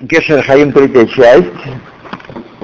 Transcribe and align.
Гешер 0.00 0.42
Хаим, 0.42 0.72
третья 0.72 1.04
часть, 1.04 1.46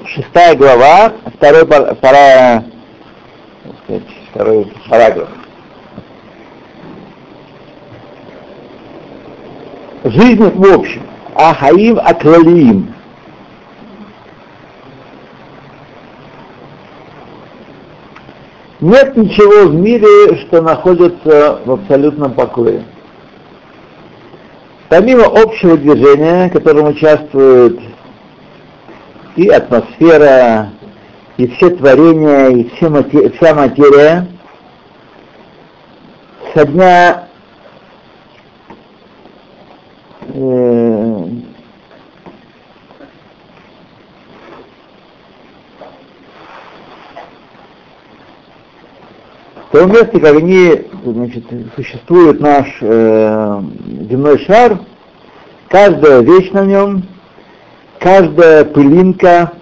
шестая 0.07 0.57
глава, 0.57 1.13
второй, 1.35 1.67
вторая, 1.67 2.65
сказать, 3.85 4.03
второй 4.31 4.73
параграф. 4.89 5.29
Жизнь 10.05 10.43
в 10.43 10.75
общем, 10.75 11.03
а 11.35 11.53
Хаим 11.53 12.01
Аклалиим. 12.03 12.95
Нет 18.81 19.15
ничего 19.15 19.69
в 19.69 19.75
мире, 19.75 20.39
что 20.47 20.63
находится 20.63 21.61
в 21.67 21.71
абсолютном 21.71 22.33
покое. 22.33 22.83
Помимо 24.89 25.25
общего 25.25 25.77
движения, 25.77 26.49
в 26.49 26.53
котором 26.53 26.89
участвует 26.89 27.81
и 29.35 29.49
атмосфера, 29.49 30.71
и 31.37 31.49
все 31.49 31.71
творения, 31.71 32.49
и 32.49 32.69
все 32.71 32.89
матери, 32.89 33.33
вся 33.37 33.55
материя, 33.55 34.29
со 36.55 36.65
дня 36.65 37.29
э, 40.29 41.25
в 49.69 49.73
том 49.73 49.91
месте, 49.91 50.21
как 50.21 50.37
они, 50.37 50.85
значит, 51.05 51.45
существует 51.75 52.41
наш 52.41 52.67
э, 52.81 53.61
земной 54.09 54.39
шар, 54.41 54.79
каждая 55.69 56.21
вещь 56.21 56.51
на 56.53 56.65
нем, 56.65 57.03
каждая 57.99 58.65
пылинка 58.65 59.53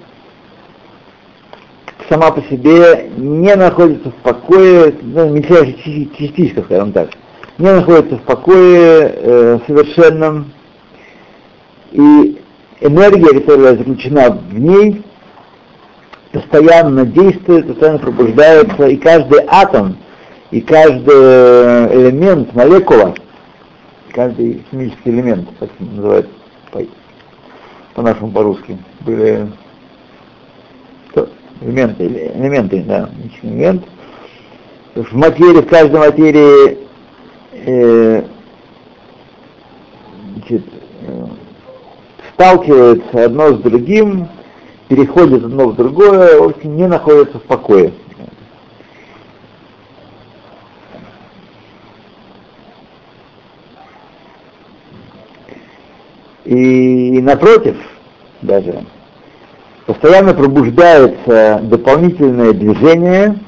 сама 2.08 2.30
по 2.32 2.42
себе 2.42 3.10
не 3.16 3.55
находится 3.56 4.10
в 4.10 4.14
покое, 4.16 4.94
ну, 5.00 5.30
мельчайшая 5.30 5.75
частичка, 6.19 6.62
скажем 6.62 6.92
так, 6.92 7.10
не 7.56 7.72
находится 7.72 8.16
в 8.16 8.22
покое 8.22 9.14
э, 9.16 9.58
совершенном, 9.66 10.52
и 11.92 12.38
энергия, 12.80 13.41
которая 13.41 13.77
заключена 13.77 14.32
в 14.32 14.58
ней, 14.58 15.02
постоянно 16.34 17.06
действует, 17.06 17.68
постоянно 17.68 18.00
пробуждается, 18.00 18.86
и 18.88 18.96
каждый 18.96 19.40
атом, 19.46 19.96
и 20.50 20.60
каждый 20.60 21.14
элемент, 22.08 22.52
молекула, 22.54 23.14
каждый 24.12 24.64
химический 24.70 25.12
элемент, 25.12 25.48
так 25.58 25.70
называется 25.78 26.30
по-нашему 27.94 28.32
по-русски, 28.32 28.76
были 29.02 29.46
элементы, 31.60 32.04
элементы, 32.04 32.82
да, 32.82 33.08
элемент. 33.42 33.84
В 34.96 35.12
материи, 35.14 35.60
в 35.60 35.69
каждой 35.69 36.00
материи 36.00 36.78
э, 37.52 38.24
значит, 40.34 40.64
э, 41.02 41.26
сталкиваются 42.32 43.24
одно 43.24 43.54
с 43.54 43.58
другим, 43.60 44.28
переходят 44.88 45.44
одно 45.44 45.68
в 45.68 45.77
другое, 45.77 46.40
в 46.40 46.44
общем, 46.44 46.77
не 46.77 46.86
находятся 46.86 47.38
в 47.38 47.42
покое. 47.42 47.92
И 56.44 57.20
напротив, 57.22 57.76
даже, 58.42 58.84
постоянно 59.86 60.34
пробуждается 60.34 61.60
дополнительное 61.62 62.52
движение, 62.52 63.38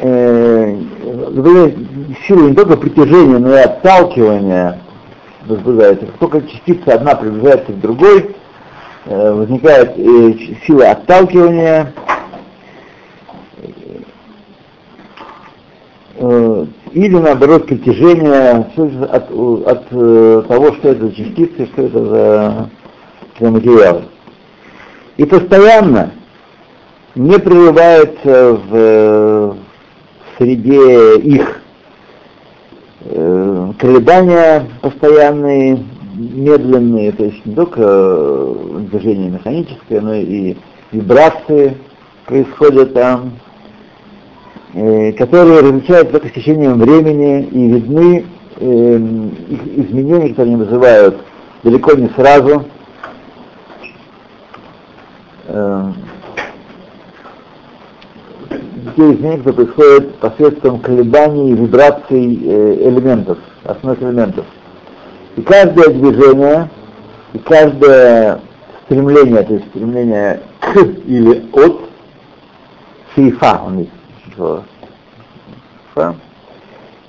э, 0.00 0.76
силы 2.26 2.50
не 2.50 2.54
только 2.54 2.76
притяжения, 2.76 3.38
но 3.38 3.56
и 3.56 3.60
отталкивания 3.60 4.80
возбуждается. 5.46 6.06
Как 6.06 6.16
только 6.16 6.42
частица 6.42 6.94
одна 6.94 7.14
приближается 7.14 7.72
к 7.72 7.80
другой, 7.80 8.34
возникает 9.06 9.94
э, 9.96 10.34
сила 10.66 10.90
отталкивания, 10.90 11.92
э, 16.16 16.66
или 16.92 17.16
наоборот 17.16 17.66
притяжение. 17.66 18.66
От, 19.10 19.30
от 19.30 19.84
э, 19.90 20.42
того, 20.48 20.72
что 20.74 20.88
это 20.88 21.06
за 21.06 21.12
частицы, 21.14 21.66
что 21.72 21.82
это 21.82 22.04
за, 22.04 22.70
за 23.40 23.50
материалы. 23.50 24.04
И 25.16 25.24
постоянно 25.24 26.12
не 27.14 27.38
прерывается 27.38 28.52
в, 28.54 28.70
в 28.70 29.56
среде 30.38 31.16
их 31.18 31.62
э, 33.04 33.72
колебания 33.78 34.66
постоянные, 34.80 35.84
медленные, 36.14 37.12
то 37.12 37.24
есть 37.24 37.44
не 37.46 37.54
только 37.54 38.54
движение 38.90 39.30
механическое, 39.30 40.00
но 40.00 40.14
и 40.14 40.56
вибрации 40.92 41.76
происходят 42.26 42.94
там, 42.94 43.32
Э, 44.74 45.12
которые 45.12 45.60
различаются 45.60 46.12
только 46.12 46.28
с 46.28 46.32
течением 46.32 46.78
времени 46.78 47.42
и 47.42 47.68
видны 47.68 48.24
э, 48.56 48.96
их 49.50 49.66
изменения, 49.86 50.30
которые 50.30 50.54
они 50.54 50.64
вызывают 50.64 51.16
далеко 51.62 51.92
не 51.92 52.08
сразу. 52.08 52.64
Э, 55.46 55.92
те 58.96 59.12
изменения, 59.12 59.38
которые 59.42 59.66
происходят 59.66 60.14
посредством 60.16 60.80
колебаний 60.80 61.50
и 61.50 61.54
вибраций 61.54 62.40
э, 62.42 62.88
элементов, 62.88 63.38
основных 63.64 64.02
элементов. 64.02 64.46
И 65.36 65.42
каждое 65.42 65.88
движение, 65.90 66.68
и 67.32 67.38
каждое 67.38 68.40
стремление, 68.84 69.42
то 69.42 69.54
есть 69.54 69.68
стремление 69.68 70.40
к 70.60 70.76
или 70.76 71.48
от, 71.52 71.80
сейфа 73.14 73.62
есть, 73.76 73.90
чувства. 74.24 74.64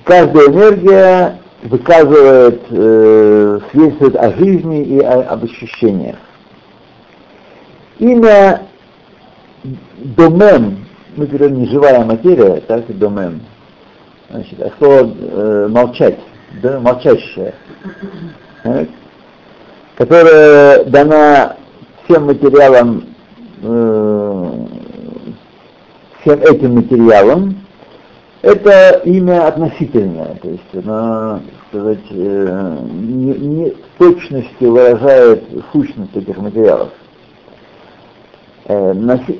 Каждая 0.04 0.48
энергия 0.48 1.40
выказывает, 1.64 2.62
э, 2.70 3.60
свидетельствует 3.70 4.16
о 4.16 4.32
жизни 4.32 4.84
и 4.84 5.00
о, 5.00 5.22
об 5.30 5.44
ощущениях. 5.44 6.16
Имя 7.98 8.62
домен, 9.96 10.84
мы 11.16 11.26
говорим 11.26 11.58
не 11.58 11.66
живая 11.66 12.04
материя, 12.04 12.60
так 12.66 12.88
и 12.90 12.92
домен. 12.92 13.40
Значит, 14.30 14.60
а 14.60 14.70
слово 14.78 15.10
э, 15.16 15.68
молчать, 15.70 16.18
да, 16.62 16.80
молчащее, 16.80 17.54
так, 18.62 18.88
которое 19.96 20.84
дана 20.84 21.56
всем 22.04 22.26
материалам 22.26 23.04
э, 23.62 24.66
всем 26.20 26.40
этим 26.40 26.74
материалам, 26.76 27.64
это 28.42 29.00
имя 29.04 29.46
относительное, 29.46 30.36
то 30.42 30.48
есть 30.48 30.86
оно, 30.86 31.40
сказать, 31.68 32.04
э, 32.10 32.78
не, 32.92 33.32
не 33.32 33.70
точностью 33.98 34.72
выражает 34.72 35.44
сущность 35.72 36.14
этих 36.14 36.36
материалов. 36.38 36.90
Э, 38.66 38.92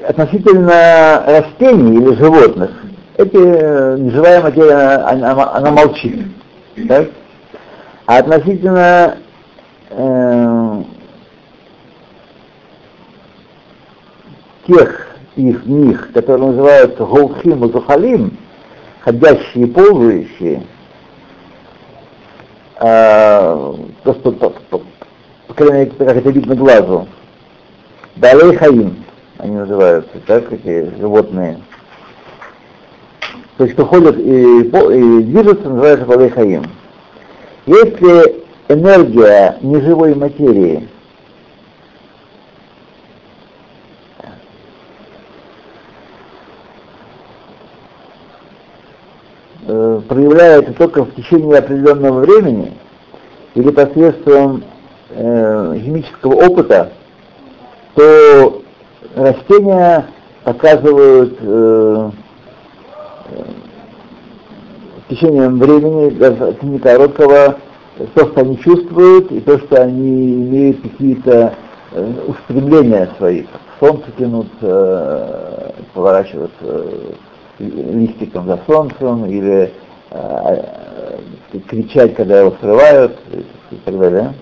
относительно 0.09 1.23
растений 1.27 1.97
или 1.97 2.15
животных, 2.15 2.71
эти 3.17 3.37
э, 3.37 3.97
неживая 3.99 4.43
материя, 4.43 4.97
она, 5.07 5.53
она 5.55 5.71
молчит. 5.71 6.27
Так? 6.89 7.11
А 8.07 8.19
относительно 8.19 9.19
э, 9.91 10.83
тех 14.67 15.07
их 15.37 15.67
них, 15.67 16.13
которые 16.13 16.49
называются 16.49 17.05
Голхим 17.05 17.65
и 17.65 17.73
Зухалим, 17.73 18.37
ходящие 19.01 19.67
и 19.67 19.71
ползающие, 19.71 20.63
а, 22.77 23.75
просто 24.03 24.31
по, 24.33 24.51
по, 24.51 24.83
по 25.49 25.55
крайней 25.55 25.79
мере, 25.79 25.91
как 25.91 26.17
это 26.17 26.31
видно 26.31 26.55
глазу, 26.55 27.09
Далей 28.17 28.57
Хаим, 28.57 29.05
они 29.39 29.57
называются, 29.57 30.19
так, 30.27 30.53
эти 30.53 30.91
животные. 30.99 31.61
То 33.57 33.65
есть, 33.65 33.75
кто 33.75 33.87
ходят 33.87 34.19
и, 34.19 34.63
и 34.63 35.23
движутся, 35.23 35.69
называется 35.69 36.31
Хаим. 36.31 36.65
Если 37.67 38.45
энергия 38.69 39.57
неживой 39.63 40.15
материи 40.17 40.89
э, 49.67 50.01
проявляется 50.09 50.73
только 50.73 51.05
в 51.05 51.15
течение 51.15 51.59
определенного 51.59 52.21
времени 52.21 52.77
или 53.55 53.71
посредством 53.71 54.65
э, 55.11 55.79
химического 55.81 56.35
опыта, 56.45 56.93
то 57.95 58.63
растения 59.15 60.07
показывают 60.43 61.39
э, 61.41 62.11
в 65.05 65.11
течение 65.11 65.49
времени, 65.49 66.11
даже 66.11 66.57
не 66.63 66.79
короткого, 66.79 67.57
то, 68.15 68.27
что 68.27 68.41
они 68.41 68.59
чувствуют, 68.59 69.31
и 69.31 69.41
то, 69.41 69.59
что 69.59 69.83
они 69.83 70.35
имеют 70.35 70.81
какие-то 70.83 71.55
э, 71.93 72.13
устремления 72.27 73.09
свои, 73.19 73.43
к 73.43 73.49
солнцу 73.81 74.05
тянут, 74.19 74.49
э, 74.61 75.71
поворачиваться 75.93 76.53
э, 76.61 77.13
листиком 77.59 78.47
за 78.47 78.61
солнцем, 78.67 79.27
или 79.27 79.73
э, 80.11 80.63
э, 81.53 81.59
кричать, 81.69 82.15
когда 82.17 82.41
его 82.41 82.55
срывают, 82.61 83.19
и 83.71 83.77
так 83.85 83.99
далее. 83.99 84.35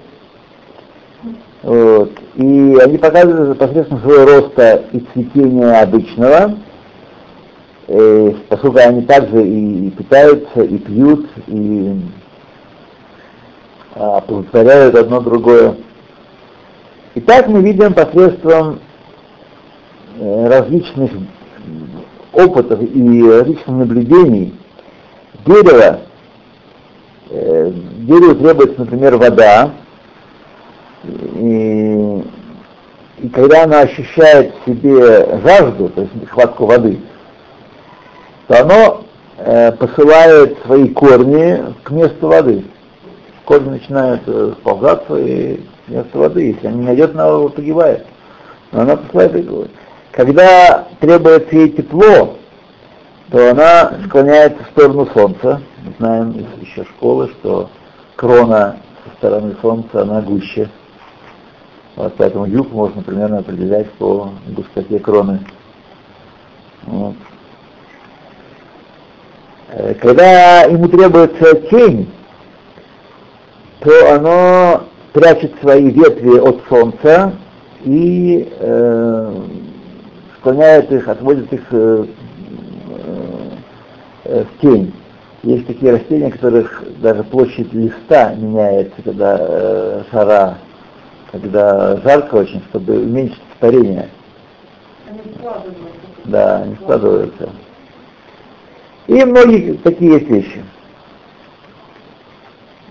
Вот. 1.63 2.11
И 2.35 2.77
они 2.83 2.99
показывают 2.99 3.59
посредством 3.59 4.01
своего 4.01 4.25
роста 4.25 4.83
и 4.93 5.01
цветения 5.13 5.81
обычного, 5.81 6.57
э, 7.89 8.33
поскольку 8.49 8.79
они 8.79 9.03
также 9.03 9.47
и, 9.47 9.91
питаются, 9.91 10.63
и 10.63 10.79
пьют, 10.79 11.29
и 11.47 12.01
а, 13.95 14.19
оплодотворяют 14.19 14.95
одно 14.95 15.21
другое. 15.21 15.77
И 17.15 17.21
так 17.21 17.47
мы 17.49 17.61
видим 17.61 17.93
посредством 17.93 18.81
э, 20.19 20.49
различных 20.49 21.11
опытов 22.33 22.81
и 22.81 23.31
различных 23.31 23.69
наблюдений 23.69 24.55
дерева, 25.45 26.01
э, 27.29 27.73
дереву 27.99 28.35
требуется, 28.37 28.81
например, 28.81 29.17
вода, 29.17 29.73
и, 31.05 32.25
и 33.19 33.29
когда 33.29 33.65
она 33.65 33.81
ощущает 33.81 34.55
в 34.55 34.71
себе 34.71 35.39
жажду, 35.45 35.91
то 35.91 36.03
есть 36.03 36.15
нехватку 36.15 36.65
воды, 36.65 36.99
то 38.49 38.61
оно 38.61 39.05
э, 39.39 39.73
посылает 39.73 40.59
свои 40.65 40.89
корни 40.89 41.75
к 41.83 41.91
месту 41.91 42.29
воды. 42.29 42.65
Корни 43.45 43.71
начинают 43.71 44.23
э, 44.27 44.53
сползаться 44.61 45.17
и 45.17 45.61
вместо 45.87 46.19
воды. 46.19 46.53
Если 46.53 46.67
они 46.67 46.81
не 46.81 46.87
найдет, 46.87 47.15
она 47.15 47.49
погибает. 47.49 48.07
Но 48.73 48.83
она 48.83 48.97
посылает 48.97 49.37
и 49.37 49.71
Когда 50.13 50.89
требуется 51.01 51.55
ей 51.55 51.71
тепло, 51.71 52.37
то 53.31 53.51
она 53.51 53.99
склоняется 54.07 54.63
в 54.65 54.71
сторону 54.71 55.09
солнца. 55.15 55.63
Мы 55.85 55.95
знаем 55.99 56.31
из 56.33 56.67
еще 56.67 56.85
школы, 56.85 57.31
что 57.41 57.71
крона 58.17 58.77
со 59.05 59.17
стороны 59.17 59.57
солнца, 59.61 60.03
она 60.03 60.21
гуще. 60.21 60.69
Вот 61.97 62.15
поэтому 62.17 62.47
юг 62.47 62.71
можно 62.73 63.03
примерно 63.03 63.39
определять 63.39 63.91
по 63.93 64.31
густоте 64.49 64.99
кроны. 64.99 65.41
Вот. 66.85 67.15
Э, 69.73 69.95
когда 69.95 70.63
ему 70.63 70.89
требуется 70.89 71.55
тень, 71.71 72.11
то 73.81 74.15
оно 74.15 74.85
прячет 75.13 75.53
свои 75.61 75.91
ветви 75.91 76.39
от 76.39 76.63
солнца 76.69 77.33
и 77.85 78.49
э, 78.59 79.35
склоняет 80.39 80.93
их, 80.93 81.09
отводит 81.09 81.53
их 81.53 81.63
э, 81.71 82.05
э, 84.25 84.45
в 84.45 84.61
тень. 84.61 84.95
Есть 85.43 85.67
такие 85.67 85.93
растения, 85.93 86.31
которых 86.31 86.85
даже 87.01 87.25
площадь 87.25 87.73
листа 87.73 88.35
меняется, 88.35 89.03
когда 89.03 89.37
э, 89.41 90.03
жара 90.13 90.59
когда 91.33 91.97
жарко 92.03 92.35
очень, 92.37 92.63
чтобы 92.69 92.99
уменьшить 92.99 93.41
старение. 93.57 94.11
Они 95.09 95.21
складываются. 95.35 95.81
Да, 96.27 96.57
они 96.59 96.75
складываются. 96.77 97.51
И 99.07 99.25
многие 99.25 99.75
такие 99.75 100.15
есть 100.15 100.29
вещи. 100.29 100.63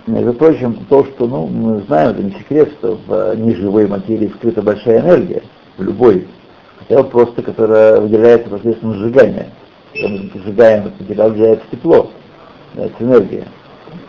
Между 0.08 0.34
прочим, 0.34 0.86
то, 0.90 1.06
что 1.06 1.28
ну, 1.28 1.48
мы 1.48 1.82
знаем, 1.82 2.12
это 2.12 2.24
не 2.24 2.32
секрет, 2.32 2.72
что 2.80 3.00
в 3.06 3.36
неживой 3.36 3.88
материи 3.88 4.32
скрыта 4.36 4.62
большая 4.62 5.00
энергия, 5.00 5.44
в 5.78 5.84
любой, 5.84 6.28
хотя 6.80 7.04
бы 7.04 7.10
просто, 7.10 7.42
которая 7.44 8.02
выделяется 8.02 8.50
посредством 8.50 8.96
сжигания. 8.96 9.50
Когда 9.94 10.10
мы 10.10 10.32
сжигаем 10.44 10.88
этот 10.88 11.00
материал, 11.02 11.30
выделяется 11.30 11.66
тепло, 11.72 12.12
это 12.76 13.04
энергия 13.04 13.48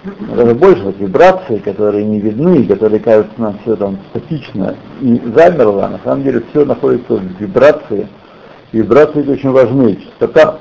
даже 0.04 0.54
больше 0.54 0.82
вот 0.82 0.98
вибрации, 0.98 1.58
которые 1.58 2.04
не 2.04 2.20
видны, 2.20 2.66
которые 2.66 3.00
кажутся 3.00 3.32
нам 3.38 3.58
все 3.62 3.76
там 3.76 3.98
статично 4.10 4.74
и 5.00 5.20
замерло, 5.34 5.88
на 5.88 6.00
самом 6.04 6.24
деле 6.24 6.42
все 6.50 6.64
находится 6.64 7.14
в 7.14 7.40
вибрации. 7.40 8.08
Вибрации 8.72 9.28
очень 9.28 9.50
важны. 9.50 9.96
Частота, 9.96 10.58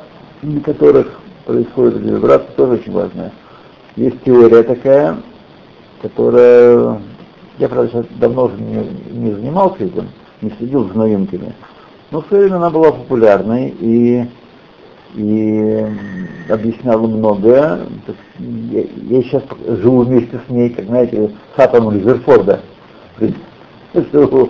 которых 0.66 1.21
происходят 1.46 1.98
эти 1.98 2.10
вибрации, 2.10 2.48
тоже 2.56 2.74
очень 2.74 2.92
важная. 2.92 3.32
Есть 3.96 4.24
теория 4.24 4.64
такая, 4.64 5.18
которая... 6.02 7.02
Я, 7.58 7.70
правда, 7.70 7.92
сейчас 7.92 8.06
давно 8.20 8.46
уже 8.46 8.56
не, 8.58 8.88
не 9.12 9.32
занимался 9.34 9.84
этим, 9.84 10.10
не 10.42 10.50
следил 10.52 10.88
за 10.88 10.98
новинками. 10.98 11.54
Но 12.10 12.22
в 12.22 12.28
свое 12.28 12.44
время 12.44 12.58
она 12.58 12.70
была 12.70 12.92
популярной, 12.92 13.76
и 13.80 14.26
и 15.16 15.86
объясняла 16.50 17.08
многое. 17.08 17.80
Я, 18.40 18.82
я 18.82 19.22
сейчас 19.24 19.44
живу 19.68 20.04
вместе 20.04 20.40
с 20.46 20.50
ней, 20.50 20.70
как 20.70 20.86
знаете, 20.86 21.32
атомом 21.58 21.96
Лизерфорда, 21.96 22.62
что, 23.94 24.50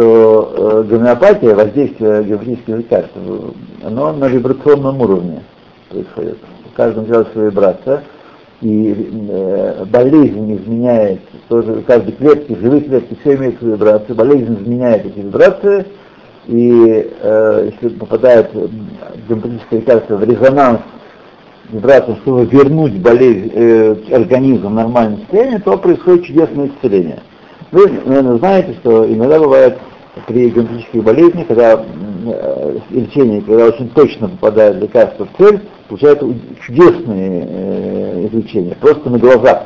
что 0.00 0.54
э, 0.56 0.82
гомеопатия, 0.88 1.54
воздействие 1.54 2.24
геометрических 2.24 2.78
лекарств, 2.78 3.12
оно 3.84 4.12
на 4.12 4.28
вибрационном 4.28 5.00
уровне 5.00 5.42
происходит. 5.90 6.38
В 6.72 6.76
каждом 6.76 7.06
человеке 7.06 7.30
своя 7.32 7.50
вибрация, 7.50 8.02
и 8.62 9.10
э, 9.28 9.84
болезнь 9.84 10.56
изменяет, 10.56 11.20
тоже 11.48 11.82
каждой 11.86 12.12
клетке, 12.12 12.56
живые 12.56 12.82
клетки, 12.82 13.16
все 13.20 13.34
имеют 13.34 13.58
свою 13.58 13.74
вибрацию, 13.74 14.16
болезнь 14.16 14.54
изменяет 14.62 15.04
эти 15.04 15.18
вибрации, 15.18 15.86
и 16.46 17.10
э, 17.20 17.70
если 17.72 17.96
попадает 17.96 18.50
гомеопатическое 19.28 19.80
лекарство 19.80 20.16
в 20.16 20.24
резонанс 20.24 20.80
вибрацию, 21.70 22.16
чтобы 22.22 22.46
вернуть 22.46 22.98
болезнь, 23.00 23.50
э, 23.54 23.96
организм 24.12 24.68
в 24.68 24.74
нормальное 24.74 25.18
состояние, 25.18 25.58
то 25.58 25.76
происходит 25.76 26.24
чудесное 26.24 26.68
исцеление. 26.68 27.20
Вы, 27.72 27.88
наверное, 27.88 28.38
знаете, 28.38 28.74
что 28.80 29.06
иногда 29.12 29.38
бывает 29.38 29.78
при 30.26 30.50
гомеопатических 30.50 31.04
болезнях, 31.04 31.46
когда 31.46 31.84
э, 31.84 32.78
лечение, 32.90 33.42
когда 33.42 33.66
очень 33.66 33.88
точно 33.90 34.28
попадает 34.28 34.82
лекарство 34.82 35.26
в 35.26 35.36
цель, 35.38 35.60
получается 35.88 36.26
чудесные 36.66 37.46
э, 37.48 38.26
излечения, 38.26 38.74
просто 38.80 39.08
на 39.08 39.18
глазах. 39.18 39.64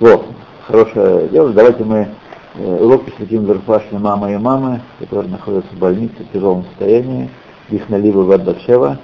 Вот, 0.00 0.26
хорошее 0.66 1.28
дело. 1.28 1.50
Давайте 1.52 1.82
мы 1.84 2.08
Урок 2.56 3.06
посвятим 3.06 3.46
Верфашне 3.46 3.98
мама 3.98 4.30
и 4.30 4.36
мамы, 4.36 4.80
которые 5.00 5.30
находятся 5.30 5.74
в 5.74 5.78
больнице 5.78 6.14
в 6.18 6.32
тяжелом 6.32 6.64
состоянии, 6.64 7.30
их 7.70 7.88
налива 7.88 8.22
Вадбашева, 8.22 8.98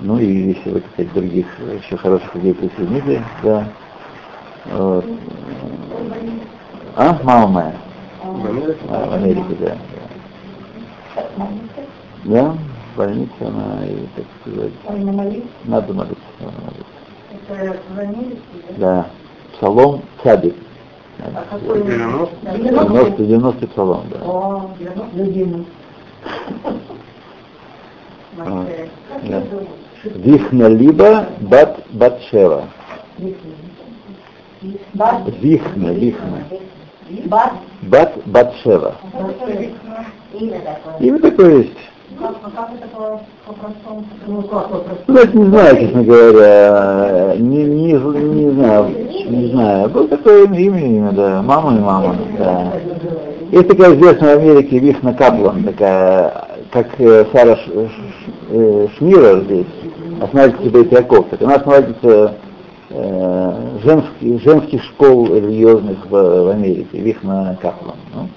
ну 0.00 0.18
и 0.18 0.26
если 0.26 0.70
вы, 0.70 0.80
кстати, 0.80 1.08
других 1.14 1.46
еще 1.82 1.96
хороших 1.96 2.34
людей 2.34 2.54
присоедините, 2.54 3.24
да. 3.42 3.68
А, 6.96 7.18
мама 7.22 7.46
моя? 7.46 7.74
А, 8.88 9.06
в 9.06 9.12
Америке, 9.14 9.56
да. 9.60 9.76
Да, 11.16 11.52
да 12.24 12.54
в 12.92 12.96
больнице 12.96 13.30
она, 13.40 13.86
и, 13.86 14.06
так 14.16 14.24
сказать, 14.40 14.72
надо 14.84 15.12
молиться. 15.12 15.48
Надо 15.64 15.92
молиться. 15.92 16.16
Это 17.48 17.76
в 17.94 17.98
Америке, 17.98 18.38
да? 18.70 18.76
Да. 18.78 19.06
Псалом 19.56 20.02
Цадик. 20.22 20.54
А 21.20 21.44
какой 21.50 21.82
90? 21.82 22.34
90, 22.58 23.24
90 23.24 23.66
псалом, 23.68 24.04
да. 24.10 24.18
О, 24.24 24.70
90. 25.14 25.66
Вихна 30.04 30.66
либо 30.68 31.26
бат 31.40 31.84
батшева. 31.90 32.64
Вихна, 33.18 33.50
вихна. 35.40 36.44
Бат? 37.26 37.52
Бат 37.82 38.12
батшева. 38.26 38.94
Имя 41.00 41.18
такое 41.20 41.58
есть. 41.58 41.78
Ну, 45.06 45.16
это 45.16 45.38
не 45.38 45.44
знаю, 45.46 45.76
честно 45.76 46.02
говоря, 46.02 47.34
не, 47.38 47.64
не, 47.64 47.92
не 47.92 48.50
знаю, 48.50 48.88
не 49.28 49.50
знаю. 49.52 49.88
Был 49.88 50.08
такое 50.08 50.44
имя, 50.46 50.80
имя, 50.80 51.12
да, 51.12 51.42
мама 51.42 51.76
и 51.76 51.80
мама, 51.80 52.16
да. 52.38 52.72
Есть 53.52 53.68
такая 53.68 53.94
известная 53.94 54.36
в 54.36 54.40
Америке 54.40 54.78
Вихна 54.78 55.14
Каплан, 55.14 55.64
такая, 55.64 56.48
как 56.72 56.88
э, 56.98 57.24
Сара 57.32 57.56
э, 58.50 58.86
Шмира 58.96 59.40
здесь, 59.40 59.66
основательница 60.20 60.70
Бейт 60.70 60.92
Яков. 60.92 61.26
Так 61.30 61.42
она 61.42 61.54
основательница 61.54 62.34
э, 62.90 63.78
женских, 63.82 64.42
женских 64.42 64.84
школ 64.84 65.34
религиозных 65.34 66.06
в, 66.06 66.10
в 66.10 66.48
Америке, 66.48 66.98
Вихна 66.98 67.56
Каплан. 67.60 67.96
Ну. 68.14 68.28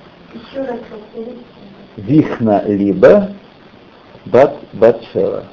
Вихна 1.98 2.63
либо 2.65 3.31
Бат 4.25 4.58
Батшева. 4.74 5.46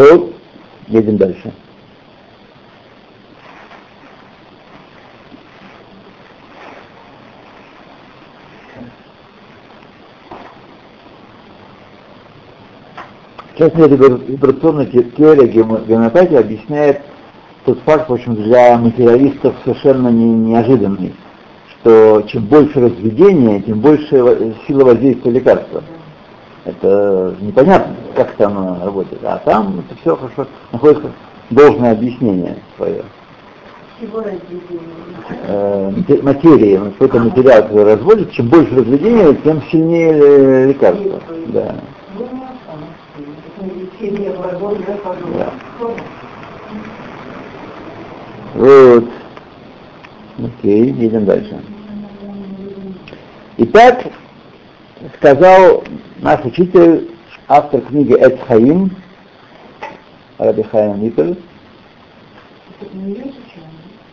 То 0.00 0.30
едем 0.88 1.18
дальше. 1.18 1.52
Сейчас 13.60 13.74
мне 13.74 13.88
вибрационная 13.88 14.86
теория 14.86 15.46
гомеопатии 15.46 16.34
объясняет 16.34 17.02
тот 17.66 17.78
факт, 17.80 18.08
в 18.08 18.14
общем, 18.14 18.34
для 18.34 18.78
материалистов 18.78 19.54
совершенно 19.62 20.08
не, 20.08 20.32
неожиданный, 20.32 21.14
что 21.68 22.22
чем 22.22 22.46
больше 22.46 22.80
разведения, 22.80 23.60
тем 23.60 23.80
больше 23.80 24.54
сила 24.66 24.86
воздействия 24.86 25.32
лекарства. 25.32 25.82
Это 26.64 27.34
непонятно, 27.42 27.96
как 28.16 28.32
это 28.32 28.46
оно 28.46 28.78
работает. 28.82 29.20
А 29.24 29.36
там 29.44 29.80
это 29.80 30.00
все 30.00 30.16
хорошо 30.16 30.46
находится 30.72 31.12
должное 31.50 31.92
объяснение 31.92 32.56
свое. 32.78 33.02
Э, 35.48 35.92
материи, 36.22 36.80
какой-то 36.92 37.18
материал, 37.18 37.62
который 37.64 37.94
разводит, 37.94 38.32
чем 38.32 38.48
больше 38.48 38.74
разведения, 38.74 39.34
тем 39.44 39.60
сильнее 39.70 40.68
лекарство. 40.68 41.20
Да. 41.48 41.74
Вот. 48.54 49.04
Окей, 50.38 50.92
едем 50.92 51.26
дальше. 51.26 51.60
Итак, 53.58 54.06
сказал 55.16 55.84
наш 56.18 56.42
учитель, 56.46 57.10
автор 57.46 57.82
книги 57.82 58.14
Эд 58.14 58.40
Хаим, 58.44 58.96
Раби 60.38 60.62
Хаим 60.62 61.00
Випель. 61.00 61.36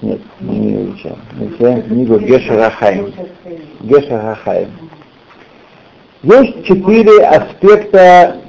Нет, 0.02 0.20
мы 0.42 0.54
не 0.54 0.84
изучаем. 0.84 1.18
Мы 1.38 1.46
изучаем 1.48 1.82
книгу 1.84 2.20
Гешер 2.20 2.72
Хаим. 2.72 3.14
Гешер 3.80 4.38
Хаим. 4.44 4.70
Есть 6.24 6.66
четыре 6.66 7.26
аспекта 7.26 8.42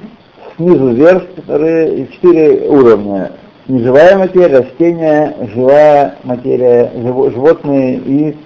снизу 0.59 0.89
вверх, 0.89 1.23
которые 1.37 2.09
четыре 2.09 2.69
уровня. 2.69 3.33
Неживая 3.69 4.19
материя, 4.19 4.59
растения, 4.59 5.37
живая 5.55 6.17
материя, 6.25 6.91
животные 6.95 7.97
и 7.97 8.37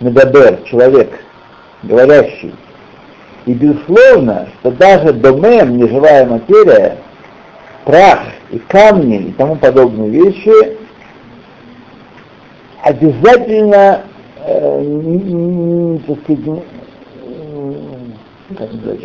медабер, 0.00 0.60
человек, 0.64 1.10
говорящий. 1.82 2.54
И 3.46 3.54
безусловно, 3.54 4.48
что 4.60 4.70
даже 4.72 5.12
домем, 5.14 5.78
неживая 5.78 6.26
материя, 6.26 6.98
прах 7.84 8.20
и 8.50 8.58
камни 8.58 9.28
и 9.28 9.32
тому 9.32 9.56
подобные 9.56 10.10
вещи 10.10 10.76
обязательно 12.82 14.02
э, 14.44 14.80
не, 14.82 15.98
так 16.00 16.18
сказать, 16.24 16.62
как 18.56 18.68
сказать, 18.68 19.00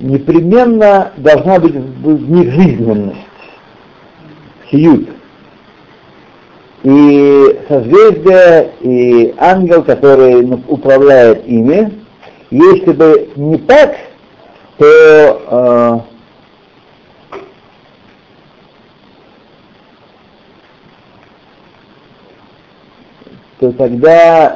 непременно 0.00 1.12
должна 1.16 1.58
быть 1.58 1.74
в 1.74 2.30
них 2.30 2.52
жизненность, 2.52 3.18
сиют. 4.70 5.08
И 6.84 7.60
созвездие, 7.68 8.70
и 8.80 9.34
ангел, 9.36 9.82
который 9.82 10.44
управляет 10.68 11.46
ими, 11.46 11.92
если 12.50 12.92
бы 12.92 13.28
не 13.36 13.58
так, 13.58 13.96
то 14.78 16.04
то 23.58 23.72
тогда 23.72 24.52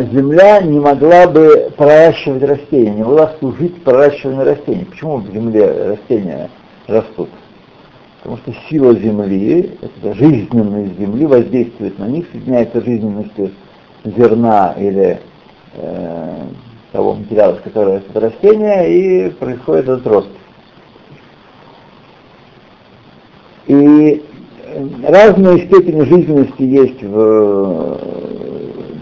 э, 0.00 0.06
земля 0.12 0.60
не 0.60 0.80
могла 0.80 1.28
бы 1.28 1.70
проращивать 1.76 2.42
растения, 2.42 2.90
не 2.90 3.04
могла 3.04 3.32
служить 3.38 3.82
проращиванию 3.84 4.44
растений. 4.44 4.84
Почему 4.86 5.18
в 5.18 5.32
земле 5.32 5.70
растения 5.90 6.50
растут? 6.88 7.28
Потому 8.18 8.38
что 8.38 8.52
сила 8.68 8.94
земли, 8.96 9.78
это 9.80 10.14
жизненность 10.14 10.98
земли 10.98 11.26
воздействует 11.26 11.98
на 11.98 12.08
них, 12.08 12.26
соединяется 12.32 12.84
жизненностью 12.84 13.52
зерна 14.04 14.74
или 14.76 15.20
э, 15.74 16.34
того 16.90 17.14
материала, 17.14 17.54
из 17.54 17.62
которого 17.62 17.96
растет 17.96 18.16
растение, 18.16 19.28
и 19.28 19.30
происходит 19.30 19.84
этот 19.84 20.06
рост. 20.08 20.28
И 23.68 24.24
разные 25.06 25.66
степени 25.66 26.02
жизненности 26.02 26.62
есть 26.62 27.02
в, 27.02 27.98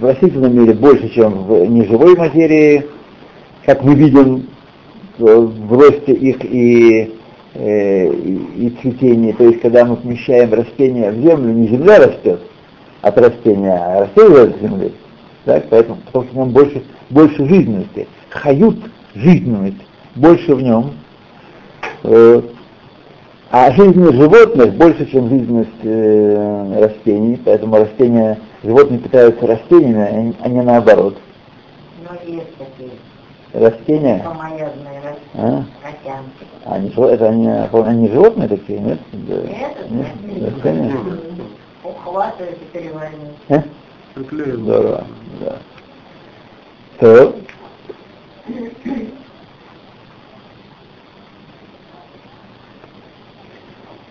в 0.00 0.05
растительном 0.05 0.57
мире 0.57 0.75
больше, 0.75 1.09
чем 1.11 1.45
в 1.45 1.67
неживой 1.67 2.17
материи, 2.17 2.87
как 3.64 3.83
мы 3.83 3.95
видим 3.95 4.49
в 5.19 5.73
росте 5.73 6.12
их 6.12 6.45
и, 6.45 7.14
э, 7.55 8.12
и, 8.12 8.67
и 8.67 8.76
цветении. 8.81 9.33
То 9.33 9.45
есть, 9.45 9.61
когда 9.61 9.85
мы 9.85 9.97
помещаем 9.97 10.52
растение 10.55 11.11
в 11.11 11.21
землю, 11.21 11.52
не 11.52 11.69
земля 11.69 11.99
растет 11.99 12.40
от 13.02 13.19
растения, 13.19 13.75
а 13.75 14.00
растение 14.00 14.43
от 14.43 14.61
земли. 14.61 14.93
Так, 15.45 15.67
поэтому, 15.71 15.99
потому 16.07 16.25
что 16.26 16.43
в 16.43 16.52
больше, 16.52 16.83
больше 17.11 17.49
жизненности. 17.49 18.07
Хают 18.31 18.76
жизненность, 19.14 19.83
больше 20.14 20.55
в 20.55 20.62
нем. 20.62 20.93
Э, 22.05 22.43
а 23.50 23.73
жизненность 23.73 24.19
животных 24.19 24.75
больше, 24.75 25.11
чем 25.11 25.28
жизненность 25.28 25.71
э, 25.83 26.81
растений, 26.81 27.40
поэтому 27.45 27.76
растения, 27.76 28.38
животные 28.62 28.99
питаются 29.00 29.47
растениями, 29.47 30.35
а 30.41 30.49
не 30.49 30.62
наоборот. 30.62 31.17
Но 32.03 32.17
есть 32.31 32.55
такие. 32.57 32.91
Растения? 33.53 34.23
Помоядные 34.25 35.17
А? 35.35 35.65
растянки. 35.83 36.45
Они, 36.67 36.91
это 36.91 37.29
они, 37.29 37.49
они 37.49 38.09
животные 38.09 38.49
такие, 38.49 38.79
нет? 38.79 38.99
Да. 39.12 39.35
Нет, 39.37 39.77
Нет, 39.91 40.55
растения. 40.55 40.97
Ухватывают 41.83 42.59
и 42.61 42.65
переваривают. 42.77 43.37
А? 43.49 43.62
Здорово, 44.17 45.05
да. 45.41 45.57
То. 47.00 47.35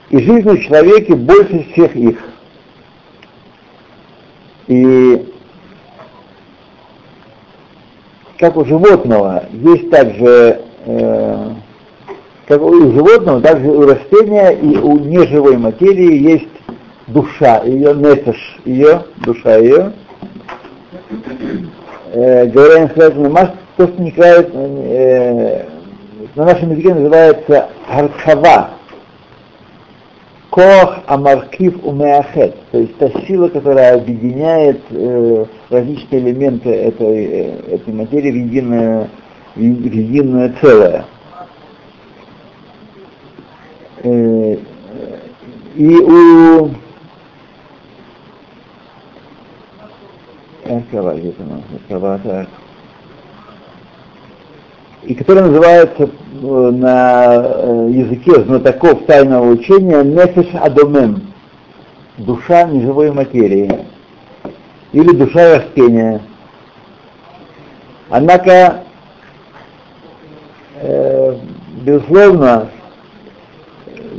И 0.09 0.17
жизнь 0.19 0.49
в 0.49 0.61
человеке 0.63 1.15
больше 1.15 1.63
всех 1.71 1.95
их. 1.95 2.17
И 4.67 5.33
как 8.37 8.57
у 8.57 8.65
животного 8.65 9.45
есть 9.51 9.89
также, 9.89 10.61
э, 10.85 11.49
как 12.47 12.61
у 12.61 12.91
животного, 12.91 13.41
также 13.41 13.67
у 13.69 13.87
растения 13.87 14.51
и 14.51 14.77
у 14.77 14.99
неживой 14.99 15.57
материи 15.57 16.31
есть 16.31 16.47
душа, 17.07 17.63
ее 17.63 17.93
нефеш, 17.95 18.59
ее, 18.65 19.03
душа 19.17 19.57
ее. 19.57 19.93
Э, 22.13 22.45
говоря 22.47 22.83
инструментальный 22.83 23.29
масс, 23.29 23.49
то, 23.77 23.87
что 23.87 24.01
не 24.01 24.11
называют, 24.11 24.49
э, 24.53 25.65
на 26.35 26.45
нашем 26.45 26.71
языке 26.71 26.93
называется 26.93 27.69
хархава, 27.87 28.76
Коах 30.57 31.03
Амаркив 31.05 31.85
Умеахет, 31.85 32.55
то 32.71 32.79
есть 32.79 32.97
та 32.97 33.11
сила, 33.27 33.47
которая 33.47 33.93
объединяет 33.93 34.81
э, 34.89 35.45
различные 35.69 36.19
элементы 36.19 36.71
этой, 36.71 37.25
э, 37.25 37.75
этой 37.75 37.93
материи 37.93 38.31
в 38.31 38.35
единое, 38.35 39.07
в 39.53 39.59
еди- 39.59 39.87
в 39.87 39.93
единое 39.93 40.55
целое. 40.59 41.05
Э, 44.01 44.57
и 45.75 45.95
у 45.95 46.71
Харкова, 50.65 51.19
где-то 51.19 51.43
у 51.43 51.45
нас 51.45 51.61
Харкова, 51.87 52.19
так. 52.23 52.47
И 55.03 55.13
которая 55.13 55.45
называется 55.45 56.03
э, 56.03 56.37
на 56.41 57.35
э, 57.35 57.89
языке 57.91 58.43
знатоков 58.43 59.05
тайного 59.05 59.49
учения 59.51 60.03
Нефеш 60.03 60.47
Адомен. 60.53 61.21
душа 62.17 62.63
неживой 62.63 63.11
материи 63.11 63.85
или 64.91 65.15
душа 65.15 65.57
растения. 65.57 66.21
Однако, 68.09 68.83
э, 70.75 71.35
безусловно, 71.81 72.69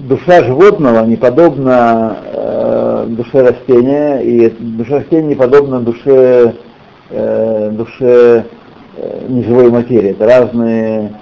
душа 0.09 0.45
животного 0.45 1.05
не 1.07 1.17
подобна 1.17 2.19
э, 2.25 3.07
душе 3.09 3.43
растения, 3.43 4.21
и 4.21 4.51
душа 4.51 4.99
растения 4.99 5.29
не 5.29 5.35
подобна 5.35 5.81
душе, 5.81 6.55
э, 7.11 7.71
душе 7.73 8.45
неживой 9.28 9.71
материи. 9.71 10.11
Это 10.11 10.26
разные 10.26 11.12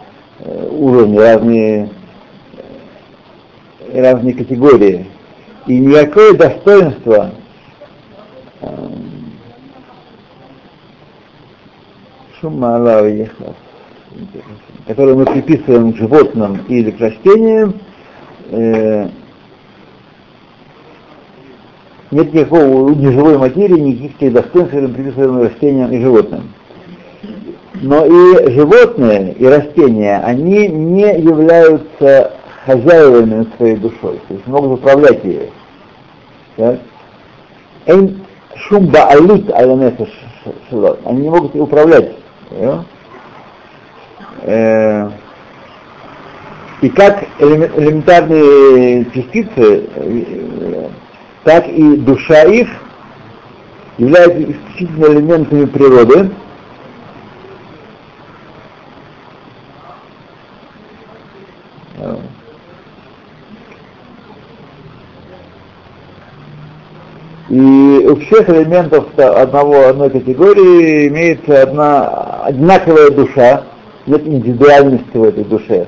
э, 0.40 0.68
уровни, 0.70 1.18
разные, 1.18 1.90
э, 3.80 4.02
разные 4.02 4.34
категории. 4.34 5.06
И 5.66 5.78
никакое 5.78 6.34
достоинство 6.34 7.32
э, 8.60 8.88
шумала 12.40 13.02
которое 14.86 15.14
мы 15.14 15.24
приписываем 15.24 15.92
к 15.92 15.96
животным 15.96 16.64
или 16.68 16.90
к 16.90 17.00
растениям, 17.00 17.74
э, 18.50 19.08
нет 22.10 22.32
никакого 22.32 22.94
неживой 22.94 23.36
материи, 23.36 23.78
никаких 23.78 24.32
достоинств, 24.32 24.70
которые 24.70 24.94
приписываем 24.94 25.42
растениям 25.42 25.92
и 25.92 26.00
животным. 26.00 26.52
Но 27.82 28.06
и 28.06 28.50
животные, 28.52 29.32
и 29.32 29.46
растения, 29.46 30.22
они 30.24 30.68
не 30.68 31.18
являются 31.20 32.32
хозяевами 32.64 33.46
своей 33.56 33.76
душой, 33.76 34.20
то 34.28 34.34
есть 34.34 34.46
могут 34.46 34.78
управлять 34.80 35.24
ею. 35.24 35.50
Так? 36.56 36.78
Шум 38.68 38.86
баалут 38.86 39.50
они 41.04 41.22
не 41.22 41.30
могут 41.30 41.54
управлять. 41.54 42.12
Э, 44.42 45.10
и 46.80 46.88
как 46.90 47.24
элементарные 47.38 49.04
частицы, 49.06 49.88
э, 49.94 50.88
так 51.44 51.68
и 51.68 51.96
душа 51.96 52.42
их 52.44 52.68
являются 53.98 54.42
исключительно 54.42 55.06
элементами 55.06 55.64
природы, 55.64 56.30
И 67.48 68.06
у 68.08 68.16
всех 68.16 68.48
элементов 68.50 69.06
одного, 69.16 69.86
одной 69.86 70.10
категории 70.10 71.06
имеется 71.06 71.62
одна 71.62 72.42
одинаковая 72.42 73.10
душа, 73.10 73.62
нет 74.06 74.26
индивидуальности 74.26 75.16
в 75.16 75.22
этой 75.22 75.44
душе. 75.44 75.86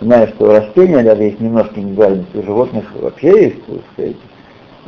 Знаю, 0.00 0.28
что 0.28 0.46
у 0.46 0.52
растения 0.52 1.02
даже 1.02 1.24
есть 1.24 1.40
немножко 1.40 1.80
индивидуальности, 1.80 2.36
у 2.36 2.42
животных 2.44 2.84
вообще 2.94 3.44
есть, 3.44 3.66
так 3.66 3.76
сказать, 3.92 4.16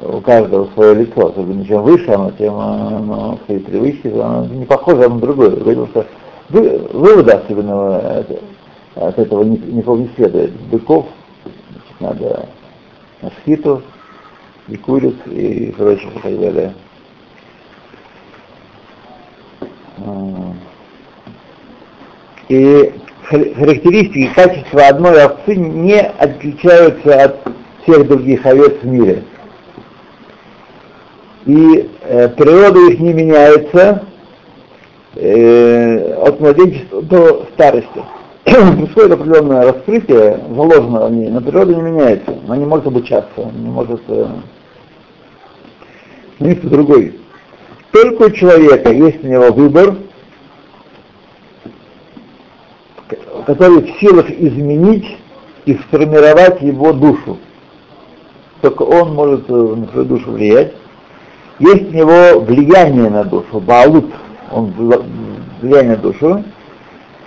у 0.03 0.21
каждого 0.21 0.69
свое 0.75 0.95
лицо, 0.95 1.29
особенно 1.29 1.65
чем 1.65 1.83
выше 1.83 2.11
оно, 2.11 2.31
тем 2.33 2.55
оно 2.55 3.39
свои 3.47 3.59
привычки, 3.59 4.09
оно 4.09 4.47
не 4.47 4.65
похоже 4.65 5.09
на 5.09 5.19
другое. 5.19 5.51
Потому 5.51 5.87
что 5.89 6.07
вы, 6.51 6.79
выводы 6.93 7.33
особенного 7.33 8.25
от 8.95 9.19
этого 9.19 9.43
не, 9.43 9.59
не, 9.59 10.11
следует. 10.17 10.53
Быков 10.71 11.07
надо 12.01 12.49
на 13.21 13.31
шхиту, 13.31 13.83
и 14.73 14.77
куриц, 14.79 15.15
и 15.27 15.75
прочее, 15.77 16.11
и 16.15 16.19
так 16.19 16.41
далее. 16.41 16.75
И 22.49 22.93
характеристики 23.25 24.31
качества 24.35 24.89
одной 24.89 25.25
овцы 25.25 25.55
не 25.57 26.01
отличаются 26.01 27.25
от 27.25 27.37
всех 27.83 28.09
других 28.09 28.45
овец 28.47 28.75
в 28.83 28.87
мире. 28.87 29.25
И 31.45 31.91
э, 32.03 32.29
природа 32.29 32.79
их 32.91 33.01
не 33.01 33.13
меняется 33.13 34.05
э, 35.17 36.15
от 36.15 36.41
младенчества 36.41 37.03
до 37.03 37.47
старости. 37.55 38.03
Происходит 38.45 39.13
определенное 39.13 39.73
раскрытие, 39.73 40.41
заложено 40.55 41.07
в 41.07 41.13
ней, 41.13 41.29
но 41.31 41.41
природа 41.41 41.75
не 41.75 41.83
меняется. 41.83 42.39
Она 42.47 42.57
не 42.57 42.65
может 42.65 42.87
обучаться, 42.87 43.51
не 43.57 43.69
может 43.69 44.03
э, 44.09 44.27
смениться 46.43 46.67
другой. 46.69 47.19
Только 47.93 48.23
у 48.25 48.31
человека 48.31 48.91
есть 48.91 49.23
у 49.23 49.27
него 49.27 49.53
выбор, 49.53 49.97
который 53.47 53.83
в 53.83 54.01
силах 54.01 54.31
изменить 54.31 55.19
и 55.67 55.75
сформировать 55.75 56.61
его 56.63 56.93
душу. 56.93 57.39
Только 58.61 58.83
он 58.83 59.15
может 59.15 59.49
э, 59.49 59.53
на 59.53 59.87
свою 59.89 60.07
душу 60.07 60.33
влиять. 60.33 60.73
Есть 61.59 61.91
у 61.91 61.93
него 61.93 62.41
влияние 62.41 63.11
на 63.11 63.25
душу, 63.25 63.61
баалут, 63.61 64.11
он 64.51 64.73
влияние 65.61 65.97
на 65.97 65.97
душу, 65.97 66.45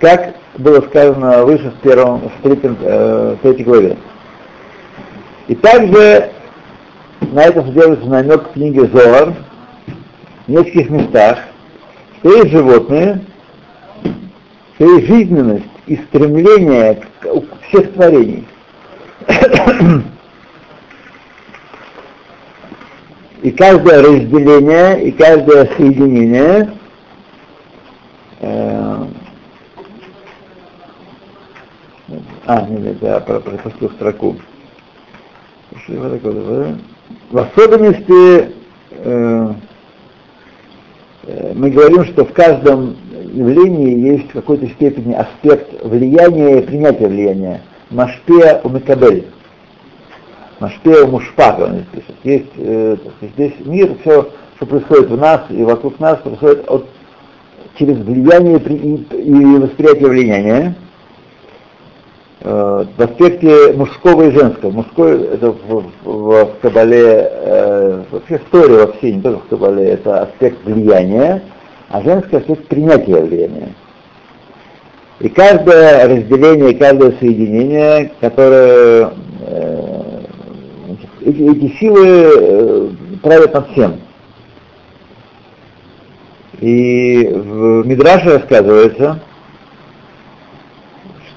как 0.00 0.34
было 0.58 0.80
сказано 0.82 1.44
выше 1.44 1.70
в 1.70 1.82
первом, 1.82 2.20
в 2.20 2.42
третьем, 2.42 2.76
э, 2.80 3.36
третьей 3.42 3.64
главе. 3.64 3.96
И 5.48 5.54
также 5.54 6.32
на 7.20 7.44
это 7.44 7.62
содержится 7.62 8.06
намек 8.06 8.48
в 8.48 8.52
книге 8.52 8.86
Зоар 8.86 9.34
в 10.46 10.50
нескольких 10.50 10.90
местах, 10.90 11.38
что 12.18 12.36
есть 12.36 12.50
животные, 12.50 13.24
что 14.74 14.96
есть 14.96 15.06
жизненность 15.06 15.64
и 15.86 15.96
стремление 15.96 17.02
к 17.20 17.26
всех 17.68 17.92
творений. 17.94 18.46
И 23.42 23.50
каждое 23.52 24.02
разделение, 24.02 25.04
и 25.04 25.12
каждое 25.12 25.66
соединение 25.76 26.72
э, 28.40 29.06
а, 32.46 32.66
нет, 32.68 32.96
я 33.02 33.20
пропустил 33.20 33.90
строку. 33.90 34.36
В 37.30 37.38
особенности 37.38 38.52
э, 38.92 39.52
э, 41.24 41.52
мы 41.54 41.70
говорим, 41.70 42.04
что 42.04 42.24
в 42.24 42.32
каждом 42.32 42.96
явлении 43.32 43.98
есть 44.12 44.30
в 44.30 44.32
какой-то 44.32 44.68
степени 44.68 45.14
аспект 45.14 45.84
влияния 45.84 46.60
и 46.60 46.62
принятия 46.62 47.08
влияния. 47.08 47.62
Машпея 47.90 48.60
у 48.62 48.68
Мекабель. 48.68 49.26
Машпея 50.60 51.04
у 51.04 51.08
Мушпак, 51.08 51.58
он 51.58 51.72
здесь 51.72 51.86
пишет. 51.92 52.16
Есть, 52.22 52.52
э, 52.58 52.96
здесь 53.34 53.54
мир, 53.64 53.96
все, 54.02 54.30
что 54.56 54.66
происходит 54.66 55.10
в 55.10 55.18
нас 55.18 55.42
и 55.50 55.64
вокруг 55.64 55.98
нас, 55.98 56.18
происходит 56.18 56.64
от, 56.68 56.86
через 57.76 57.98
влияние 57.98 58.58
и, 58.58 59.20
и 59.20 59.58
восприятие 59.58 60.08
влияния. 60.08 60.76
Э, 62.48 62.84
в 62.96 63.02
аспекте 63.02 63.72
мужского 63.72 64.28
и 64.28 64.30
женского. 64.30 64.70
Мужской 64.70 65.20
это 65.20 65.50
в, 65.50 65.90
в, 66.04 66.44
в 66.44 66.50
Кабале, 66.62 67.28
э, 67.28 68.02
вообще 68.08 68.40
Торе 68.52 68.76
вообще, 68.76 69.14
не 69.14 69.20
только 69.20 69.40
в 69.40 69.48
Кабале, 69.48 69.88
это 69.88 70.22
аспект 70.22 70.64
влияния, 70.64 71.42
а 71.88 72.00
женский 72.02 72.36
аспект 72.36 72.68
принятия 72.68 73.20
влияния. 73.20 73.70
И 75.18 75.28
каждое 75.28 76.06
разделение, 76.06 76.74
каждое 76.74 77.18
соединение, 77.18 78.12
которое 78.20 79.10
э, 79.40 80.20
эти, 81.22 81.50
эти 81.50 81.76
силы 81.78 82.06
э, 82.06 82.88
правят 83.24 83.54
над 83.54 83.70
всем. 83.72 83.94
И 86.60 87.28
в 87.28 87.84
Мидраше 87.84 88.34
рассказывается, 88.34 89.18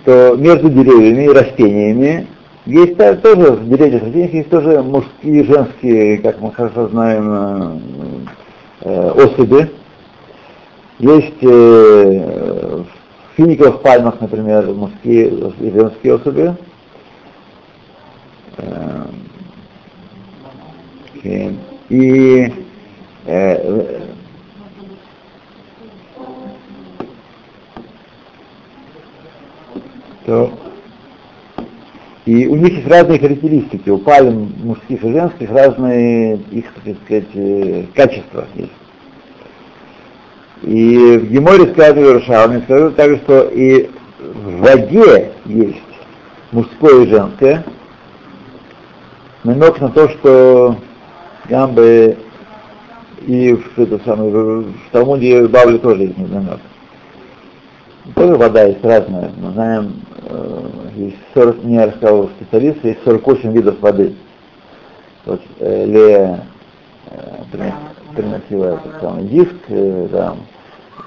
что 0.10 0.36
между 0.38 0.70
деревьями 0.70 1.26
и 1.26 1.30
растениями 1.30 2.28
есть 2.66 2.98
тоже, 2.98 3.52
в 3.52 3.70
деревьях 3.70 4.04
растениях 4.04 4.34
есть 4.34 4.50
тоже 4.50 4.82
мужские 4.82 5.42
и 5.42 5.46
женские, 5.46 6.18
как 6.20 6.42
мы 6.42 6.52
хорошо 6.52 6.88
знаем, 6.88 8.28
э, 8.82 9.10
особи. 9.12 9.70
Есть 10.98 11.44
э, 11.44 11.48
в 11.48 12.86
финиковых 13.38 13.82
пальмах, 13.82 14.20
например, 14.20 14.68
мужские 14.74 15.30
и 15.60 15.72
женские 15.72 16.16
особи. 16.16 16.56
Э, 18.58 19.06
и 21.90 22.54
э, 23.26 24.09
то 30.30 30.52
И 32.26 32.46
у 32.46 32.56
них 32.56 32.74
есть 32.74 32.88
разные 32.88 33.18
характеристики, 33.18 33.90
у 33.90 33.98
пальм 33.98 34.54
мужских 34.64 35.04
и 35.04 35.12
женских 35.12 35.50
разные 35.50 36.38
их, 36.52 36.66
так 36.86 36.96
сказать, 37.04 37.30
э, 37.34 37.86
качества 37.96 38.46
есть. 38.54 38.72
И 40.62 41.18
в 41.18 41.32
Геморе 41.32 41.72
сказано 41.74 42.06
Иерушалме, 42.06 42.62
скажу 42.62 42.92
также, 42.92 43.18
что 43.18 43.50
и 43.50 43.90
в 44.20 44.58
воде 44.60 45.32
есть 45.46 45.78
мужское 46.52 47.06
и 47.06 47.10
женское, 47.10 47.66
намек 49.44 49.80
на 49.80 49.90
то, 49.90 50.10
что 50.10 50.76
Гамбы 51.48 52.18
и 53.26 53.54
в, 53.54 53.80
это 53.80 54.00
самое, 54.06 54.30
в 54.30 54.74
Талмуде 54.92 55.48
Бавли 55.48 55.80
тоже 55.80 56.04
есть 56.04 56.18
намек. 56.18 56.60
Тоже 58.16 58.36
вода 58.36 58.64
есть 58.64 58.84
разная. 58.84 59.32
Мы 59.38 59.52
знаем, 59.52 60.02
э, 60.24 60.70
есть 60.96 61.18
40, 61.34 61.64
мне 61.64 61.86
рассказал 61.86 62.30
специалист, 62.30 62.84
есть 62.84 63.04
48 63.04 63.52
видов 63.52 63.80
воды. 63.80 64.16
Вот 65.26 65.42
э, 65.60 65.86
Лея 65.86 66.46
э, 67.12 67.78
приносила 68.16 68.76
этот 68.76 69.02
самый 69.02 69.24
диск, 69.26 69.56
э, 69.68 70.08
да. 70.12 70.36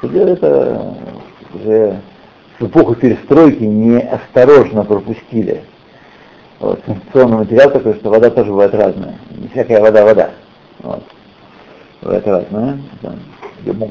Это 0.02 0.94
уже 1.54 2.00
в 2.58 2.66
эпоху 2.66 2.94
перестройки 2.94 3.62
неосторожно 3.62 4.84
пропустили. 4.84 5.62
Вот, 6.58 6.80
сенсационный 6.86 7.38
материал 7.38 7.70
такой, 7.70 7.94
что 7.94 8.10
вода 8.10 8.30
тоже 8.30 8.50
бывает 8.50 8.74
разная. 8.74 9.16
Не 9.30 9.48
всякая 9.48 9.80
вода 9.80 10.04
вода. 10.04 10.30
Вот. 10.80 11.02
Бывает 12.00 12.26
разная. 12.26 12.78
Да. 13.02 13.14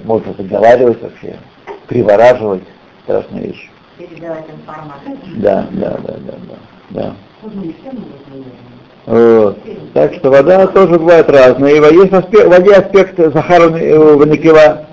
Можно 0.05 0.33
заговаривать 0.37 1.01
вообще, 1.01 1.35
привораживать. 1.87 2.63
Страшная 3.11 3.41
вещь. 3.41 3.69
Передавать 3.97 4.45
информацию. 4.49 5.17
Да, 5.37 5.67
да, 5.71 5.97
да, 6.03 6.13
да, 6.13 6.33
да. 6.89 7.01
да. 7.01 7.15
Вот. 9.05 9.57
Так 9.93 10.13
что 10.13 10.29
вода 10.29 10.67
тоже 10.67 10.97
бывает 10.97 11.29
разная. 11.29 11.73
И 11.73 11.95
есть 11.95 12.13
аспект, 12.13 12.45
в 12.45 12.49
воде 12.49 12.73
аспект 12.73 13.17
Захара 13.17 13.67
Ваникива. 13.67 14.85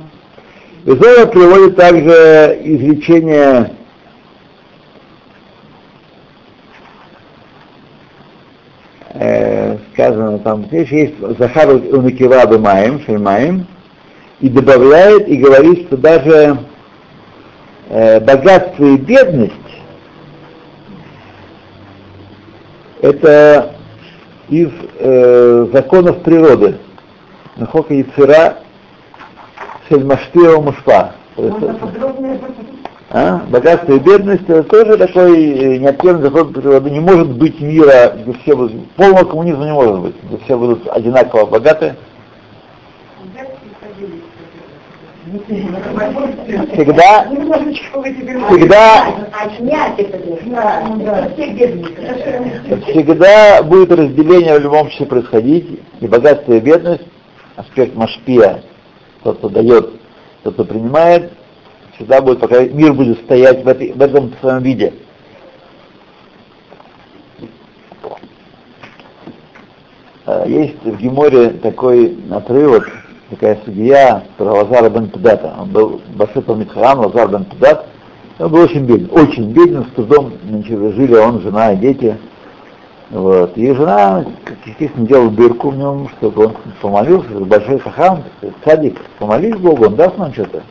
Изоя 0.84 1.26
приводит 1.26 1.76
также 1.76 2.58
изречение 2.64 3.70
э, 9.14 9.76
сказано 9.92 10.38
там, 10.38 10.64
здесь 10.66 10.88
есть 10.88 11.14
Захар 11.38 11.68
Уникива 11.68 12.46
Бемаем, 12.46 13.00
Шельмаем, 13.00 13.66
и 14.40 14.48
добавляет 14.48 15.28
и 15.28 15.36
говорит, 15.36 15.86
что 15.86 15.96
даже 15.96 16.58
э, 17.88 18.20
богатство 18.20 18.84
и 18.84 18.96
бедность 18.96 19.54
это 23.00 23.74
из 24.48 24.70
э, 24.98 25.66
законов 25.72 26.22
природы. 26.22 26.78
Нахока 27.56 27.94
и 27.94 28.02
цира 28.02 28.58
Шельмаштира 29.88 30.60
Мушпа. 30.60 31.14
А? 33.10 33.40
Богатство 33.48 33.94
и 33.94 33.98
бедность 33.98 34.42
это 34.48 34.62
тоже 34.64 34.98
такой 34.98 35.52
э, 35.52 35.78
необходимый 35.78 36.22
закон 36.22 36.52
природы. 36.52 36.90
Не 36.90 37.00
может 37.00 37.28
быть 37.30 37.58
мира, 37.60 38.14
где 38.16 38.32
все 38.40 38.54
будут, 38.54 38.90
полного 38.92 39.24
коммунизма 39.24 39.64
не 39.64 39.72
может 39.72 40.00
быть, 40.00 40.16
где 40.24 40.38
все 40.44 40.58
будут 40.58 40.86
одинаково 40.88 41.46
богаты. 41.46 41.96
Всегда, 46.72 47.28
всегда, 48.48 49.12
всегда 52.86 53.62
будет 53.62 53.92
разделение 53.92 54.58
в 54.58 54.62
любом 54.62 54.88
случае 54.88 55.06
происходить, 55.08 55.80
и 56.00 56.06
богатство 56.06 56.54
и 56.54 56.60
бедность, 56.60 57.04
аспект 57.56 57.94
машпия, 57.94 58.62
тот, 59.22 59.38
кто 59.38 59.50
дает, 59.50 60.00
тот, 60.44 60.54
кто 60.54 60.64
принимает, 60.64 61.32
всегда 61.96 62.22
будет, 62.22 62.40
пока 62.40 62.64
мир 62.64 62.94
будет 62.94 63.18
стоять 63.20 63.62
в, 63.64 63.68
этой, 63.68 63.92
в 63.92 64.00
этом 64.00 64.32
своем 64.40 64.62
виде. 64.62 64.94
А, 70.24 70.46
есть 70.46 70.82
в 70.82 70.96
Геморе 70.96 71.50
такой 71.50 72.16
отрывок, 72.30 73.07
такая 73.30 73.58
судья, 73.64 74.24
про 74.36 74.52
Лазара 74.52 74.88
бен 74.88 75.08
Педата. 75.08 75.54
Он 75.60 75.68
был 75.70 76.00
Башепа 76.14 76.52
Митхарам, 76.52 77.00
Лазар 77.00 77.28
бен 77.28 77.44
Педат. 77.44 77.86
Он 78.38 78.50
был 78.50 78.60
очень 78.60 78.84
беден, 78.84 79.08
очень 79.10 79.52
беден, 79.52 79.84
с 79.84 79.94
трудом 79.94 80.32
значит, 80.48 80.78
жили 80.94 81.14
он, 81.14 81.40
жена 81.40 81.72
и 81.72 81.76
дети. 81.76 82.16
Вот. 83.10 83.56
И 83.56 83.72
жена, 83.72 84.24
естественно, 84.64 85.06
делала 85.06 85.30
дырку 85.30 85.70
в 85.70 85.76
нем, 85.76 86.08
чтобы 86.18 86.46
он 86.46 86.56
помолился, 86.80 87.28
большой 87.40 87.78
хахам, 87.78 88.22
садик, 88.64 88.98
помолись 89.18 89.56
Богу, 89.56 89.86
он 89.86 89.96
даст 89.96 90.16
нам 90.18 90.32
что-то. 90.32 90.62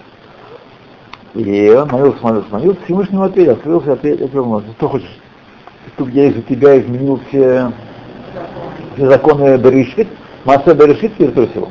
И 1.33 1.69
он 1.69 1.89
молился, 1.89 2.19
молился, 2.21 2.47
молился, 2.51 2.79
Всевышнему 2.85 3.23
ответил, 3.23 3.53
открылся, 3.53 3.93
ответил, 3.93 4.27
ему, 4.27 4.61
что 4.77 4.87
хочешь, 4.87 5.19
чтобы 5.95 6.11
я 6.11 6.27
из-за 6.27 6.41
тебя 6.43 6.79
изменил 6.79 7.19
все, 7.27 7.71
все 8.95 9.07
законы 9.07 9.57
Берешит, 9.57 10.07
масса 10.45 10.73
Берешит 10.73 11.13
перетрусил. 11.15 11.69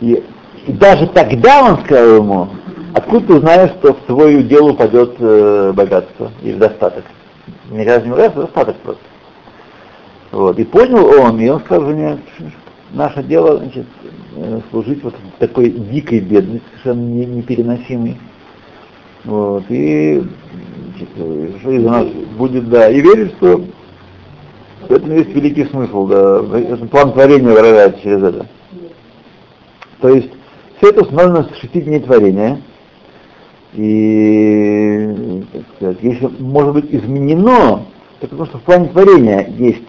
И, 0.00 0.22
и 0.66 0.72
даже 0.72 1.06
тогда 1.08 1.64
он 1.64 1.84
сказал 1.84 2.16
ему, 2.16 2.48
откуда 2.94 3.26
ты 3.26 3.40
знаешь, 3.40 3.70
что 3.78 3.94
в 3.94 4.00
твою 4.06 4.42
дело 4.42 4.72
упадет 4.72 5.14
э, 5.18 5.72
богатство 5.74 6.30
или 6.42 6.56
достаток? 6.56 7.04
Мне 7.70 7.84
кажется, 7.84 8.08
не 8.08 8.14
нравится, 8.14 8.40
достаток 8.40 8.76
просто. 8.76 9.02
Вот. 10.32 10.58
И 10.58 10.64
понял 10.64 11.06
он, 11.20 11.40
и 11.40 11.48
он 11.48 11.60
сказал 11.60 11.90
мне, 11.90 12.18
наше 12.92 13.22
дело 13.22 13.58
значит, 13.58 13.86
э, 14.36 14.60
служить 14.70 15.02
вот 15.02 15.14
такой 15.38 15.70
дикой 15.70 16.20
бедности, 16.20 16.66
совершенно 16.82 17.06
не, 17.06 17.26
непереносимой. 17.26 18.18
Вот. 19.24 19.64
И 19.68 20.22
значит, 20.90 21.08
что 21.60 21.70
из 21.70 21.84
нас 21.84 22.06
будет, 22.36 22.68
да, 22.68 22.88
и 22.90 23.00
верит, 23.00 23.34
что 23.38 23.64
в 24.88 24.92
этом 24.92 25.12
есть 25.14 25.30
великий 25.30 25.64
смысл, 25.64 26.06
да, 26.06 26.42
план 26.90 27.12
творения 27.12 27.50
выражается 27.50 28.02
через 28.02 28.22
это. 28.22 28.46
То 30.00 30.08
есть 30.08 30.30
все 30.78 30.90
это 30.90 31.02
установлено 31.02 31.44
с 31.44 31.56
шести 31.58 31.80
дней 31.80 32.00
творения, 32.00 32.60
и, 33.72 35.44
сказать, 35.76 35.98
если 36.00 36.30
может 36.38 36.74
быть 36.74 36.94
изменено, 36.94 37.84
то 38.20 38.26
потому 38.26 38.46
что 38.46 38.58
в 38.58 38.62
плане 38.62 38.88
творения 38.88 39.46
есть 39.58 39.88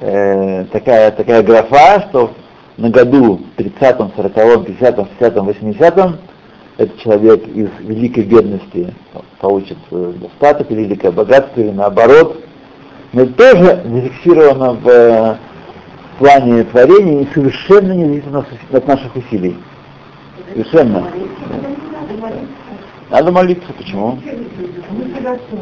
э, 0.00 0.64
такая, 0.72 1.10
такая 1.12 1.42
графа, 1.42 2.08
что 2.08 2.32
на 2.76 2.90
году 2.90 3.40
30-м, 3.56 4.12
40-м, 4.16 4.62
50-м, 4.62 5.08
60-м, 5.20 5.48
80-м 5.48 6.18
этот 6.78 6.98
человек 6.98 7.46
из 7.48 7.68
великой 7.80 8.24
бедности 8.24 8.94
получит 9.40 9.78
достаток 9.90 10.70
или 10.70 10.82
великое 10.82 11.12
богатство, 11.12 11.60
или 11.60 11.70
наоборот. 11.70 12.42
Но 13.12 13.22
это 13.22 13.32
тоже 13.34 13.82
зафиксировано 13.84 14.72
в 14.72 15.38
плане 16.22 16.62
творения 16.64 17.26
совершенно 17.34 17.92
не 17.92 18.20
зависит 18.20 18.72
от 18.72 18.86
наших 18.86 19.16
усилий. 19.16 19.56
Совершенно. 20.52 21.08
Надо 23.10 23.32
молиться. 23.32 23.72
Почему? 23.76 24.18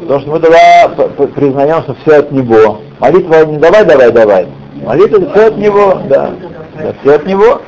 Потому 0.01 0.19
что 0.19 0.29
мы 0.29 0.39
давай 0.39 1.27
признаем, 1.29 1.81
что 1.81 1.95
все 1.95 2.19
от 2.19 2.31
Него. 2.31 2.81
Молитва 2.99 3.45
не 3.45 3.57
давай, 3.57 3.85
давай, 3.85 4.11
давай. 4.11 4.47
Молитва 4.85 5.31
все 5.31 5.47
от 5.47 5.57
Него, 5.57 5.99
да. 6.07 6.31
да 6.77 6.93
все 7.01 7.15
от 7.15 7.25
Него. 7.25 7.61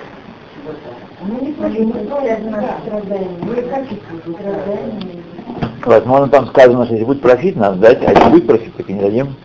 Возможно, 5.84 6.28
там 6.28 6.48
сказано, 6.48 6.86
что 6.86 6.94
если 6.94 7.06
будет 7.06 7.22
просить, 7.22 7.56
надо 7.56 7.78
дать, 7.78 8.04
а 8.04 8.12
если 8.12 8.30
будет 8.30 8.48
просить, 8.48 8.76
так 8.76 8.88
и 8.88 8.94
не 8.94 9.02
дадим. 9.02 9.36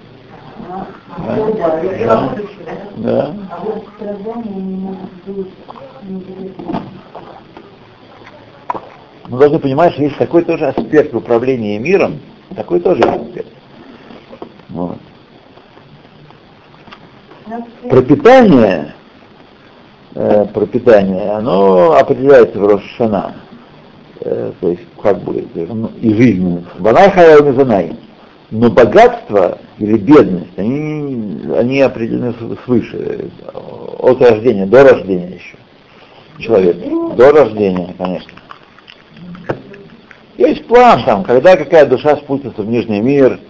Да. 2.06 2.34
да. 2.96 3.34
Мы 9.28 9.38
должны 9.38 9.58
понимать, 9.58 9.92
что 9.92 10.02
есть 10.02 10.16
такой 10.16 10.44
тоже 10.44 10.66
аспект 10.68 11.14
управления 11.14 11.78
миром, 11.78 12.18
такой 12.56 12.80
тоже 12.80 13.02
аспект. 13.02 13.52
Вот. 14.70 14.98
Пропитание, 17.88 18.94
э, 20.14 20.44
пропитание, 20.52 21.30
оно 21.32 21.92
определяется 21.92 22.58
в 22.58 22.66
Рошана. 22.66 23.34
Э, 24.20 24.52
то 24.60 24.68
есть, 24.68 24.82
как 25.02 25.18
бы, 25.22 25.46
ну, 25.54 25.90
и 26.00 26.12
жизненность. 26.12 26.66
Банайхая 26.78 27.40
Мизанай. 27.40 27.96
Но 28.50 28.70
богатство 28.70 29.58
или 29.78 29.96
бедность, 29.96 30.58
они, 30.58 31.40
они 31.54 31.80
определены 31.80 32.34
свыше, 32.64 33.30
от 33.52 34.20
рождения, 34.20 34.66
до 34.66 34.82
рождения 34.82 35.36
еще. 35.36 35.56
Человека. 36.38 37.14
До 37.16 37.32
рождения, 37.32 37.94
конечно. 37.96 38.32
Есть 40.36 40.66
план 40.66 41.04
там, 41.04 41.24
когда 41.24 41.56
какая 41.56 41.86
душа 41.86 42.16
спустится 42.16 42.62
в 42.62 42.66
Нижний 42.66 43.00
мир, 43.00 43.40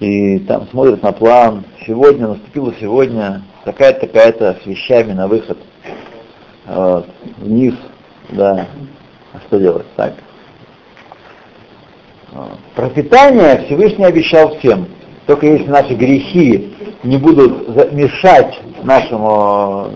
и 0.00 0.40
там 0.40 0.68
смотрят 0.68 1.02
на 1.02 1.12
план, 1.12 1.64
сегодня, 1.86 2.28
наступило 2.28 2.74
сегодня, 2.80 3.42
такая-то, 3.64 4.06
такая-то 4.06 4.58
с 4.62 4.66
вещами 4.66 5.12
на 5.12 5.28
выход, 5.28 5.58
вот, 6.66 7.06
вниз, 7.38 7.74
да, 8.30 8.66
а 9.32 9.40
что 9.46 9.58
делать, 9.58 9.86
так. 9.96 10.14
Пропитание 12.74 13.64
Всевышний 13.66 14.04
обещал 14.04 14.58
всем, 14.58 14.88
только 15.26 15.46
если 15.46 15.68
наши 15.68 15.94
грехи 15.94 16.74
не 17.02 17.16
будут 17.16 17.92
мешать 17.92 18.60
нашему 18.82 19.86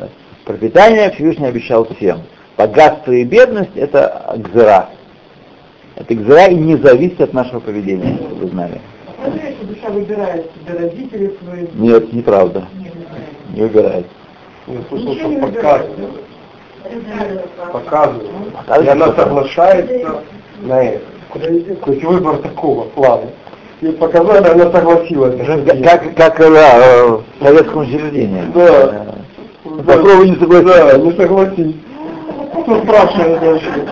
э, 0.00 0.06
пропитанию, 0.44 1.12
Всевышний 1.12 1.46
обещал 1.46 1.86
всем. 1.96 2.22
Богатство 2.58 3.12
и 3.12 3.24
бедность– 3.24 3.70
это 3.74 4.34
гзера. 4.36 4.90
Это 5.94 6.14
гзера 6.14 6.48
и 6.48 6.54
не 6.56 6.76
зависит 6.76 7.20
от 7.20 7.32
нашего 7.32 7.60
поведения, 7.60 8.16
чтобы 8.16 8.34
вы 8.34 8.48
знали. 8.48 8.80
Если 9.24 9.64
душа 9.64 9.88
выбирает 9.88 10.50
себе 10.54 10.78
родителей 10.78 11.36
своих? 11.42 11.74
Нет, 11.74 12.12
неправда. 12.12 12.68
Не 13.54 13.62
выбирает. 13.62 14.06
Я 14.66 14.78
слышал, 14.88 15.14
что 15.14 15.40
показывает. 15.40 16.10
А 18.68 18.80
И 18.82 18.86
она 18.86 19.06
соглашается 19.14 20.22
на 20.60 20.82
это. 20.82 21.04
То 21.32 21.92
есть 21.92 22.04
выбор 22.04 22.38
такого 22.38 22.84
плана. 22.90 23.30
И 23.82 23.88
показали, 23.92 24.46
она 24.48 24.72
согласилась. 24.72 25.36
Как, 25.46 26.14
как, 26.14 26.16
как 26.16 26.38
да, 26.38 26.78
э, 26.78 27.06
в 27.10 27.22
советском 27.42 27.82
учреждении. 27.82 28.42
Да. 28.54 29.06
Ну, 29.64 29.82
Попробуй 29.82 30.30
не 30.30 30.36
согласиться. 30.36 30.92
Да, 30.92 30.98
не 30.98 31.12
согласись. 31.12 31.74
Кто 32.62 32.82
спрашивает 32.82 33.42
вообще? 33.42 33.86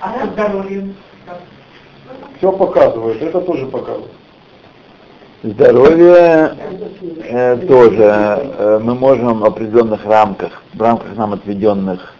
А 0.00 0.12
со 0.20 0.26
здоровьем? 0.32 0.94
Все 2.38 2.50
показывает, 2.50 3.22
это 3.22 3.40
тоже 3.42 3.66
показывает. 3.66 4.10
Здоровье 5.44 6.56
э, 7.28 7.56
тоже. 7.68 8.02
э, 8.02 8.80
мы 8.82 8.94
можем 8.94 9.38
в 9.40 9.44
определенных 9.44 10.04
рамках, 10.04 10.62
в 10.74 10.80
рамках 10.82 11.16
нам 11.16 11.32
отведенных, 11.32 12.14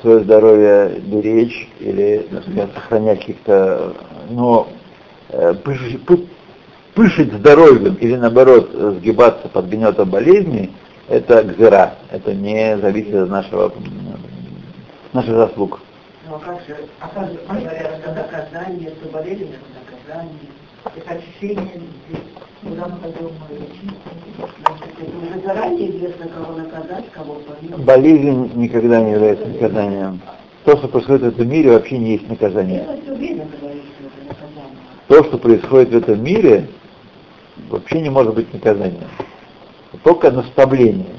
свое 0.00 0.20
здоровье 0.20 1.00
беречь 1.00 1.68
или, 1.80 2.26
так 2.30 2.42
сказать, 2.42 2.68
сохранять 2.74 3.20
каких-то, 3.20 3.92
но 4.30 4.68
э, 5.30 5.54
пыш- 5.64 6.04
пы- 6.06 6.26
пышить 6.96 7.32
здоровьем 7.32 7.94
или 8.00 8.16
наоборот 8.16 8.70
сгибаться 8.72 9.48
под 9.48 9.66
гнетом 9.66 10.08
болезни, 10.08 10.72
это 11.08 11.44
гзера, 11.44 11.94
это 12.10 12.34
не 12.34 12.78
зависит 12.78 13.14
от 13.14 13.28
нашего, 13.28 13.72
наших 15.12 15.36
заслуг. 15.36 15.80
Ну 16.26 16.36
а 16.36 16.38
как 16.38 16.58
же, 16.66 16.76
а 16.98 17.08
как 17.08 17.30
же, 17.30 17.38
это 17.68 18.12
наказание, 18.12 18.90
что 18.98 19.08
болезнь 19.10 19.50
это 19.52 19.60
наказание, 19.78 20.40
это 20.96 21.44
людей. 21.44 21.86
Куда 22.62 22.88
мы 22.88 22.96
пойдем 22.96 23.30
Это 24.98 25.16
уже 25.16 25.46
заранее 25.46 25.90
известно, 25.90 26.28
кого 26.28 26.56
наказать, 26.56 27.04
кого 27.12 27.34
помиловать. 27.34 27.84
Болезнь 27.84 28.50
никогда 28.54 29.02
не 29.02 29.12
является 29.12 29.46
наказанием. 29.46 30.20
То, 30.64 30.76
что 30.78 30.88
происходит 30.88 31.22
в 31.22 31.28
этом 31.28 31.48
мире, 31.48 31.72
вообще 31.72 31.98
не 31.98 32.12
есть 32.12 32.28
наказание. 32.28 32.84
То, 35.06 35.22
что 35.22 35.38
происходит 35.38 35.90
в 35.90 35.96
этом 35.96 36.24
мире, 36.24 36.66
вообще 37.68 38.00
не 38.00 38.10
может 38.10 38.34
быть 38.34 38.52
наказанием. 38.52 39.08
Только 40.02 40.30
наставление. 40.30 41.14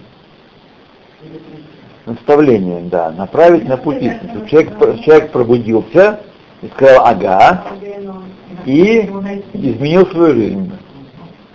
Наставление, 2.05 2.81
да, 2.83 3.11
направить 3.11 3.67
на 3.67 3.77
путь 3.77 3.97
истины. 3.97 4.47
Человек, 4.47 5.03
человек 5.03 5.31
пробудился 5.31 6.21
и 6.61 6.67
сказал 6.67 7.05
ага, 7.05 7.65
и 8.65 8.99
изменил 9.53 10.07
свою 10.07 10.33
жизнь. 10.33 10.71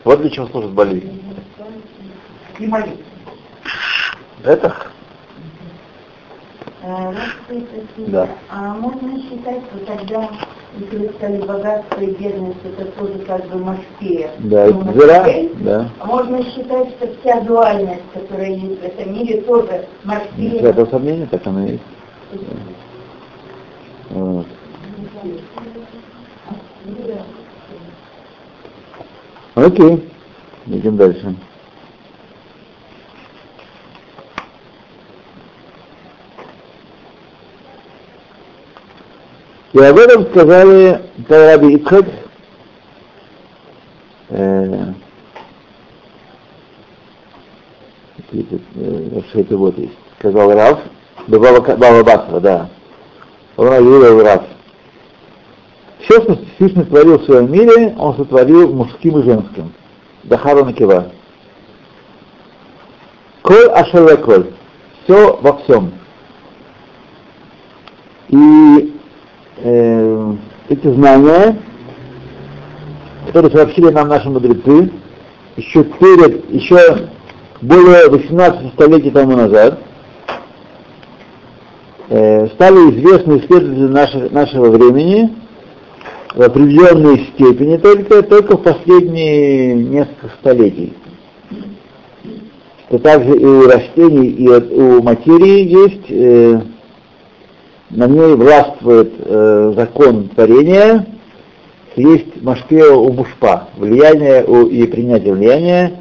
Вот 0.05 0.21
для 0.21 0.31
чего 0.31 0.47
служит 0.49 0.73
болезнь. 0.73 1.23
Это 4.45 4.93
Э. 6.83 7.13
Да. 8.09 8.29
А 8.51 8.75
можно 8.75 9.17
считать, 9.23 9.63
что 9.71 9.87
тогда, 9.87 10.29
если 10.79 10.97
вы 10.97 11.09
сказали 11.15 11.43
богатство 11.43 12.01
и 12.01 12.11
бедность, 12.13 12.57
это 12.65 12.91
тоже 12.93 13.19
как 13.27 13.47
бы 13.49 13.59
Москве? 13.59 14.31
да, 14.39 14.67
Ну, 14.67 14.93
зера, 14.95 15.23
Москве. 15.23 15.51
да. 15.61 15.89
Можно 16.05 16.43
считать, 16.45 16.89
что 16.91 17.09
вся 17.21 17.41
дуальность, 17.43 18.03
которая 18.15 18.51
есть 18.51 18.81
в 18.81 18.85
этом 18.85 19.13
мире, 19.13 19.43
тоже 19.43 19.67
Нет 19.73 19.89
Москве? 20.05 20.59
этого 20.61 20.87
сомнения, 20.91 21.27
так 21.31 21.47
оно 21.47 21.65
и 21.67 21.73
есть. 21.73 21.83
Вот. 24.11 24.47
Окей, 29.55 30.09
идем 30.67 30.97
дальше. 30.97 31.35
И 39.73 39.79
об 39.79 39.97
этом 39.97 40.27
сказали 40.27 41.01
Раби 41.29 41.77
Ицхак, 41.77 42.05
э, 44.29 44.93
э, 48.33 49.21
что 49.29 49.41
это 49.41 49.57
вот 49.57 49.79
есть, 49.79 49.93
сказал 50.19 50.53
Рав, 50.53 50.79
Баба, 51.27 52.05
Басра, 52.05 52.41
да. 52.41 52.69
Он 53.57 53.67
говорил 53.67 54.23
Рав. 54.23 54.43
Все, 56.01 56.21
что 56.21 56.37
Всевышний 56.57 56.85
творил 56.85 57.19
в 57.19 57.25
своем 57.25 57.51
мире, 57.51 57.95
он 57.99 58.15
сотворил 58.17 58.75
мужским 58.75 59.21
и 59.21 59.23
женским. 59.23 59.73
Дахару 60.25 60.65
Накива. 60.67 61.13
Коль 63.43 64.19
коль. 64.19 64.53
Все 65.05 65.37
во 65.41 65.59
всем. 65.59 65.93
И 68.29 68.92
э, 69.63 70.35
эти 70.69 70.87
знания, 70.89 71.59
которые 73.27 73.51
сообщили 73.53 73.91
нам 73.91 74.09
наши 74.09 74.29
мудрецы, 74.29 74.91
еще 75.57 75.85
перед, 75.85 76.51
еще 76.51 77.09
более 77.61 78.09
18 78.09 78.73
столетий 78.75 79.11
тому 79.11 79.37
назад, 79.37 79.79
э, 82.09 82.47
стали 82.49 82.91
известны 82.91 83.39
исследователи 83.39 83.89
нашего, 83.89 84.29
нашего 84.31 84.71
времени 84.71 85.31
в 86.35 86.43
определенной 86.43 87.29
степени 87.35 87.77
только, 87.77 88.23
только 88.23 88.57
в 88.57 88.63
последние 88.63 89.75
несколько 89.75 90.29
столетий. 90.41 90.95
Что 92.89 92.99
также 92.99 93.39
и 93.39 93.45
у 93.45 93.67
растений, 93.67 94.29
и 94.29 94.49
у 94.49 95.03
материи 95.03 95.67
есть, 95.67 96.11
э, 96.11 96.61
на 97.93 98.07
ней 98.07 98.35
властвует 98.35 99.13
э, 99.19 99.73
закон 99.77 100.29
творения, 100.29 101.07
есть 101.97 102.43
машпео 102.43 103.03
у 103.03 103.13
мушпа, 103.13 103.69
влияние 103.77 104.45
у, 104.45 104.67
и 104.67 104.87
принятие 104.87 105.35
влияния, 105.35 106.01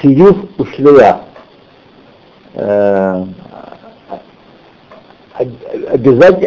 хиюв 0.00 0.36
у 0.58 0.64
шлея. 0.64 1.20
Э, 2.54 3.24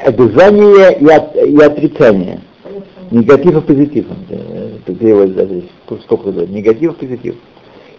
обязание 0.05 0.97
и, 0.99 1.07
от- 1.07 1.35
и 1.35 1.57
отрицание. 1.61 2.41
Негатив 3.11 3.57
и 3.57 3.61
позитив. 3.61 4.05
э, 4.29 4.77
это 4.85 4.95
перевод 4.95 5.33
даже 5.35 5.63
сколько 6.03 6.29
это, 6.29 6.47
негатив 6.47 6.93
и 6.93 7.05
позитив. 7.05 7.35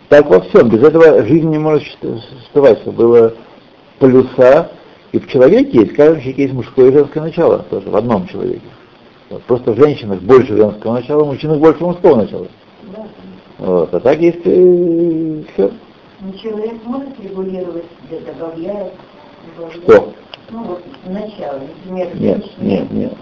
Так 0.08 0.28
во 0.28 0.40
всем. 0.40 0.68
Без 0.68 0.82
этого 0.82 1.22
жизнь 1.24 1.48
не 1.48 1.58
может 1.58 1.84
существовать. 2.00 2.80
Чтобы 2.80 2.96
было 2.98 3.34
плюса. 3.98 4.70
И 5.12 5.18
в 5.18 5.28
человеке 5.28 5.80
есть, 5.80 5.94
человеке 5.94 6.42
есть 6.42 6.54
мужское 6.54 6.88
и 6.90 6.92
женское 6.92 7.20
начало 7.20 7.58
тоже, 7.70 7.88
в 7.90 7.96
одном 7.96 8.26
человеке. 8.26 8.62
Вот, 9.28 9.42
Просто 9.44 9.72
в 9.72 9.76
женщинах 9.76 10.20
больше 10.22 10.56
женского 10.56 10.94
начала, 10.94 11.24
в 11.24 11.26
мужчинах 11.28 11.58
больше 11.58 11.84
мужского 11.84 12.16
начала. 12.16 12.46
Да. 12.96 13.06
Вот. 13.58 13.94
А 13.94 14.00
так 14.00 14.18
есть 14.20 14.40
э, 14.44 15.42
все. 15.52 15.70
Но 16.20 16.32
человек 16.32 16.74
может 16.84 17.20
регулировать 17.20 17.84
себе, 18.08 18.20
добавляет, 18.20 18.92
добавляет. 19.56 19.82
Что? 19.84 20.12
Ну 20.50 20.64
вот, 20.64 20.82
начало, 21.06 21.60
например, 21.84 22.08
Нет, 22.14 22.44
женщина, 22.44 22.62
нет, 22.62 22.90
нет. 22.90 23.12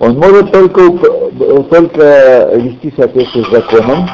Он 0.00 0.18
может 0.18 0.52
только, 0.52 0.80
уп- 0.80 1.68
только 1.68 2.50
вести 2.56 2.90
в 2.90 2.96
соответствии 2.96 3.42
с 3.42 3.50
законом, 3.50 4.06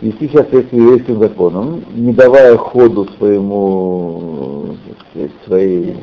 вести 0.00 0.28
в 0.28 0.32
соответствии 0.32 0.80
еврейским 0.80 1.18
законом, 1.20 1.84
не 1.94 2.12
давая 2.12 2.56
ходу 2.56 3.06
своему, 3.18 4.76
сказать, 5.10 5.30
своей, 5.46 5.96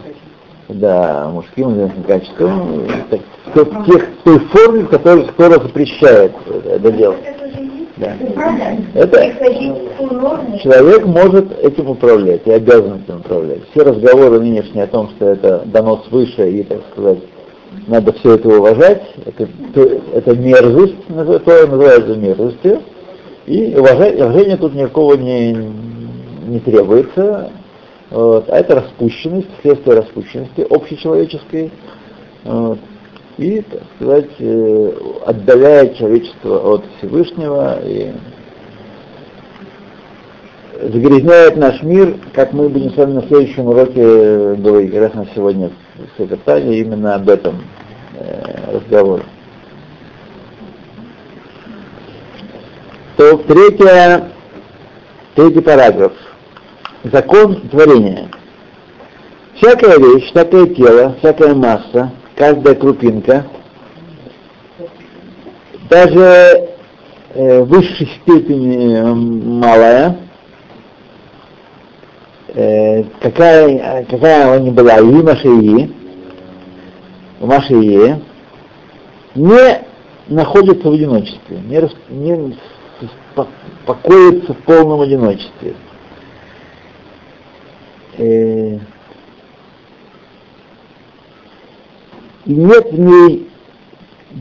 да, 0.69 1.29
мужским 1.33 1.71
и 1.71 1.75
женским 1.75 2.03
качествам, 2.03 2.85
в 3.53 3.85
тех, 3.85 4.07
той 4.23 4.39
форме, 4.39 4.83
в 4.83 4.89
которой 4.89 5.25
Тора 5.37 5.53
запрещает 5.61 6.31
это 6.65 6.89
есть. 6.89 7.17
Да. 7.97 8.13
Это- 8.95 9.33
Человек 10.63 11.05
может 11.05 11.63
этим 11.63 11.89
управлять 11.91 12.41
и 12.45 12.51
обязан 12.51 13.01
этим 13.03 13.19
управлять. 13.19 13.61
Все 13.71 13.83
разговоры 13.83 14.39
нынешние 14.39 14.85
о 14.85 14.87
том, 14.87 15.09
что 15.11 15.27
это 15.29 15.61
дано 15.65 16.01
свыше 16.09 16.49
и, 16.49 16.63
так 16.63 16.79
сказать, 16.91 17.19
надо 17.87 18.13
все 18.13 18.35
это 18.35 18.49
уважать, 18.49 19.03
это, 19.25 19.47
это 20.13 20.35
мерзость, 20.35 20.95
то 21.07 21.67
называется 21.67 22.15
мерзостью, 22.15 22.81
и 23.45 23.75
уважение, 23.75 24.57
тут 24.57 24.73
никакого 24.73 25.15
не, 25.15 25.53
не 26.47 26.59
требуется, 26.59 27.51
вот, 28.09 28.49
а 28.49 28.57
это 28.57 28.75
распущенность, 28.75 29.49
следствие 29.61 29.97
распущенности 29.97 30.61
общечеловеческой, 30.69 31.71
вот, 32.43 32.79
и, 33.37 33.61
так 33.61 33.81
сказать, 33.95 34.29
э, 34.39 34.91
отдаляет 35.25 35.97
человечество 35.97 36.75
от 36.75 36.83
Всевышнего 36.97 37.79
и 37.83 38.11
загрязняет 40.81 41.55
наш 41.55 41.81
мир, 41.81 42.17
как 42.33 42.53
мы 42.53 42.69
будем 42.69 42.91
с 42.91 42.97
вами 42.97 43.13
на 43.13 43.21
следующем 43.23 43.67
уроке 43.67 44.55
говорить, 44.55 44.91
как 44.91 45.01
раз 45.01 45.13
на 45.13 45.25
сегодня 45.33 45.71
в 45.95 46.21
Секретаре, 46.21 46.81
именно 46.81 47.15
об 47.15 47.29
этом 47.29 47.63
э, 48.15 48.75
разговор. 48.75 49.23
То 53.17 53.37
третья, 53.37 54.31
третий 55.35 55.61
параграф. 55.61 56.13
Закон 57.03 57.69
творения. 57.69 58.27
Всякая 59.55 59.99
вещь, 59.99 60.31
всякое 60.31 60.65
тело, 60.67 61.15
всякая 61.19 61.53
масса, 61.53 62.11
каждая 62.35 62.73
крупинка, 62.73 63.45
даже 65.91 66.69
э, 67.35 67.61
в 67.61 67.67
высшей 67.67 68.09
степени 68.21 68.95
э, 68.95 69.13
малая, 69.13 70.17
э, 72.47 73.03
какая, 73.21 74.05
какая 74.05 74.47
она 74.47 74.59
ни 74.59 74.71
была, 74.71 74.97
и 74.97 75.03
Машии, 75.03 75.93
Машии, 77.39 78.19
не 79.35 79.81
находится 80.29 80.89
в 80.89 80.93
одиночестве, 80.93 81.57
не, 81.59 81.89
не 82.09 82.57
покоится 83.85 84.53
в 84.53 84.57
полном 84.63 85.01
одиночестве. 85.01 85.75
Э, 88.17 88.77
и 92.45 92.53
нет 92.53 92.91
в 92.91 92.99
ней 92.99 93.49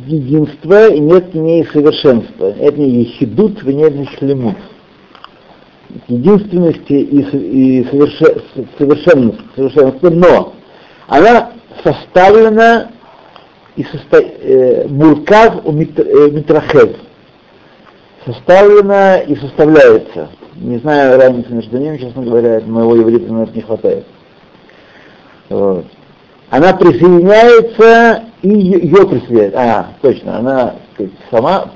единства, 0.06 0.88
и 0.88 1.00
нет 1.00 1.32
в 1.32 1.36
ней 1.36 1.66
совершенства. 1.66 2.52
В 2.52 2.78
ней 2.78 3.04
ехидут, 3.04 3.62
в 3.62 3.66
ней 3.70 3.90
нет 3.90 4.08
шлемут. 4.18 4.56
Единственности 6.08 6.92
и, 6.92 7.80
и 7.80 7.84
совершенности, 7.84 9.44
совершенства, 9.56 10.10
но 10.10 10.54
она 11.06 11.52
составлена 11.84 12.90
и 13.76 13.84
состо... 13.84 14.18
э, 14.18 14.86
муркав 14.88 15.64
у 15.64 15.72
э, 15.72 16.30
митрахев. 16.30 16.96
Составлена 18.24 19.18
и 19.18 19.34
составляется. 19.36 20.30
Не 20.56 20.78
знаю 20.78 21.18
разницы 21.18 21.52
между 21.52 21.78
ними, 21.78 21.96
честно 21.96 22.22
говоря, 22.22 22.60
моего 22.66 22.96
иврита 22.96 23.32
на 23.32 23.42
это 23.42 23.52
не 23.54 23.62
хватает. 23.62 24.06
Вот 25.48 25.86
она 26.52 26.74
присоединяется 26.74 28.24
и 28.42 28.48
ее 28.50 29.08
присоединяет. 29.08 29.54
А, 29.56 29.94
точно, 30.02 30.36
она 30.36 30.74
сказать, 30.92 31.12
сама 31.30 31.70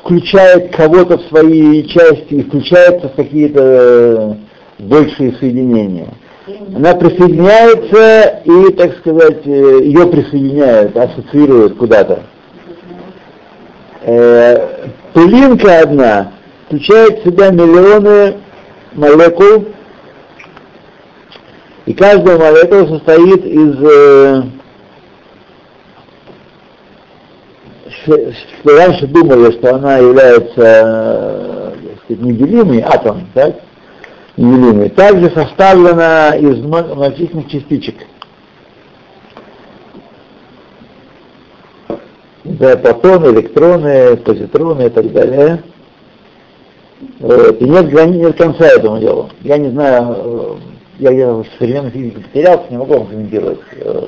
включает 0.00 0.74
кого-то 0.74 1.18
в 1.18 1.22
свои 1.28 1.86
части 1.86 2.34
и 2.34 2.42
включается 2.42 3.10
в 3.10 3.16
какие-то 3.16 3.60
э, 3.60 4.34
большие 4.82 5.32
соединения. 5.32 6.08
Она 6.74 6.94
присоединяется 6.94 8.40
и, 8.46 8.72
так 8.72 8.96
сказать, 8.96 9.46
э, 9.46 9.80
ее 9.82 10.06
присоединяют, 10.06 10.96
ассоциируют 10.96 11.76
куда-то. 11.76 12.22
Пылинка 15.12 15.80
одна 15.80 16.32
включает 16.66 17.20
в 17.20 17.24
себя 17.24 17.50
миллионы 17.50 18.38
молекул, 18.92 19.66
и 21.86 21.94
каждая 21.94 22.38
молекула 22.38 22.98
состоит 22.98 23.44
из 23.44 23.76
э, 23.80 24.42
что 28.04 28.76
раньше 28.76 29.06
думали, 29.06 29.52
что 29.52 29.74
она 29.74 29.98
является 29.98 30.52
э, 30.56 31.72
сказать, 32.04 32.22
неделимой, 32.22 32.80
атом, 32.80 33.28
так? 33.34 33.56
Неделимый, 34.36 34.88
также 34.90 35.30
составлена 35.30 36.36
из 36.36 36.58
многочисленных 36.58 37.48
частичек. 37.48 37.96
Да, 42.48 42.76
протоны, 42.76 43.26
электроны, 43.34 44.16
позитроны 44.16 44.86
и 44.86 44.88
так 44.88 45.12
далее. 45.12 45.62
Вот. 47.20 47.60
И 47.60 47.64
нет, 47.64 47.92
нет 47.92 48.36
конца 48.36 48.66
этому 48.66 48.98
делу. 48.98 49.30
Я 49.42 49.58
не 49.58 49.70
знаю, 49.70 50.16
э, 50.16 50.54
я 50.98 51.12
где-то 51.12 51.42
в 51.42 51.46
современной 51.58 51.90
физике 51.90 52.20
потерялся, 52.20 52.64
не 52.70 52.78
могу 52.78 52.94
вам 52.94 53.06
комментировать. 53.06 53.60
Э, 53.76 54.06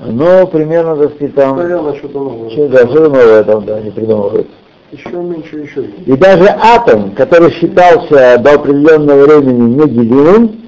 но 0.00 0.46
примерно, 0.46 0.96
так 0.96 1.14
сказать, 1.14 1.34
там... 1.34 1.58
Что-то 1.96 2.18
новое. 2.18 2.50
Что, 2.50 2.68
да, 2.68 2.78
что-то 2.80 3.08
новое 3.08 3.44
там, 3.44 3.64
да, 3.64 3.80
не 3.80 3.90
придумывают. 3.90 4.48
Еще 4.92 5.10
меньше, 5.10 5.58
еще. 5.58 5.84
И 6.06 6.12
даже 6.16 6.48
атом, 6.48 7.12
который 7.12 7.50
считался 7.52 8.38
до 8.38 8.54
определенного 8.54 9.24
времени 9.24 9.74
неделимым, 9.74 10.62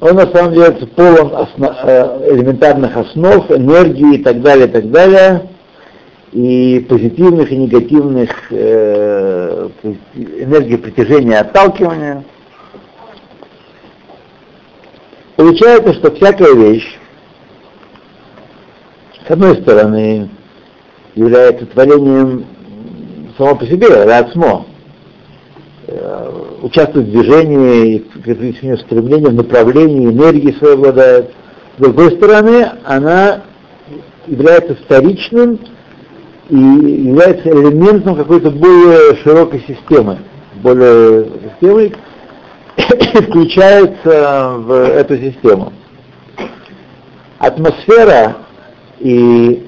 он 0.00 0.16
на 0.16 0.26
самом 0.26 0.54
деле 0.54 0.72
полон 0.96 1.32
осно, 1.34 1.76
э, 1.82 2.34
элементарных 2.34 2.96
основ, 2.96 3.50
энергии 3.50 4.16
и 4.16 4.22
так 4.22 4.40
далее, 4.40 4.66
и 4.66 4.70
так 4.70 4.90
далее, 4.90 5.50
и 6.32 6.86
позитивных 6.88 7.50
и 7.50 7.56
негативных 7.56 8.30
э, 8.50 9.68
энергии 10.14 10.76
притяжения 10.76 11.32
и 11.32 11.40
отталкивания. 11.40 12.24
Получается, 15.36 15.94
что 15.94 16.14
всякая 16.14 16.54
вещь, 16.54 16.98
с 19.26 19.30
одной 19.30 19.56
стороны, 19.56 20.28
является 21.14 21.66
творением 21.66 22.46
само 23.36 23.56
по 23.56 23.66
себе, 23.66 24.04
рацмо, 24.04 24.66
э, 25.88 26.30
участвует 26.62 27.08
в 27.08 27.10
движении, 27.10 28.04
в 28.14 28.80
стремлении, 28.82 29.26
в 29.26 29.34
направлении, 29.34 30.10
энергии 30.10 30.52
своей 30.58 30.74
обладает. 30.74 31.30
С 31.76 31.82
другой 31.82 32.12
стороны, 32.12 32.70
она 32.84 33.42
является 34.26 34.76
вторичным 34.76 35.58
и 36.50 36.56
является 36.56 37.48
элементом 37.48 38.16
какой-то 38.16 38.50
более 38.50 39.16
широкой 39.22 39.60
системы, 39.60 40.18
более 40.56 41.26
системы, 41.44 41.92
включается 43.28 44.54
в 44.58 44.72
эту 44.72 45.16
систему. 45.16 45.72
Атмосфера 47.38 48.36
и 48.98 49.66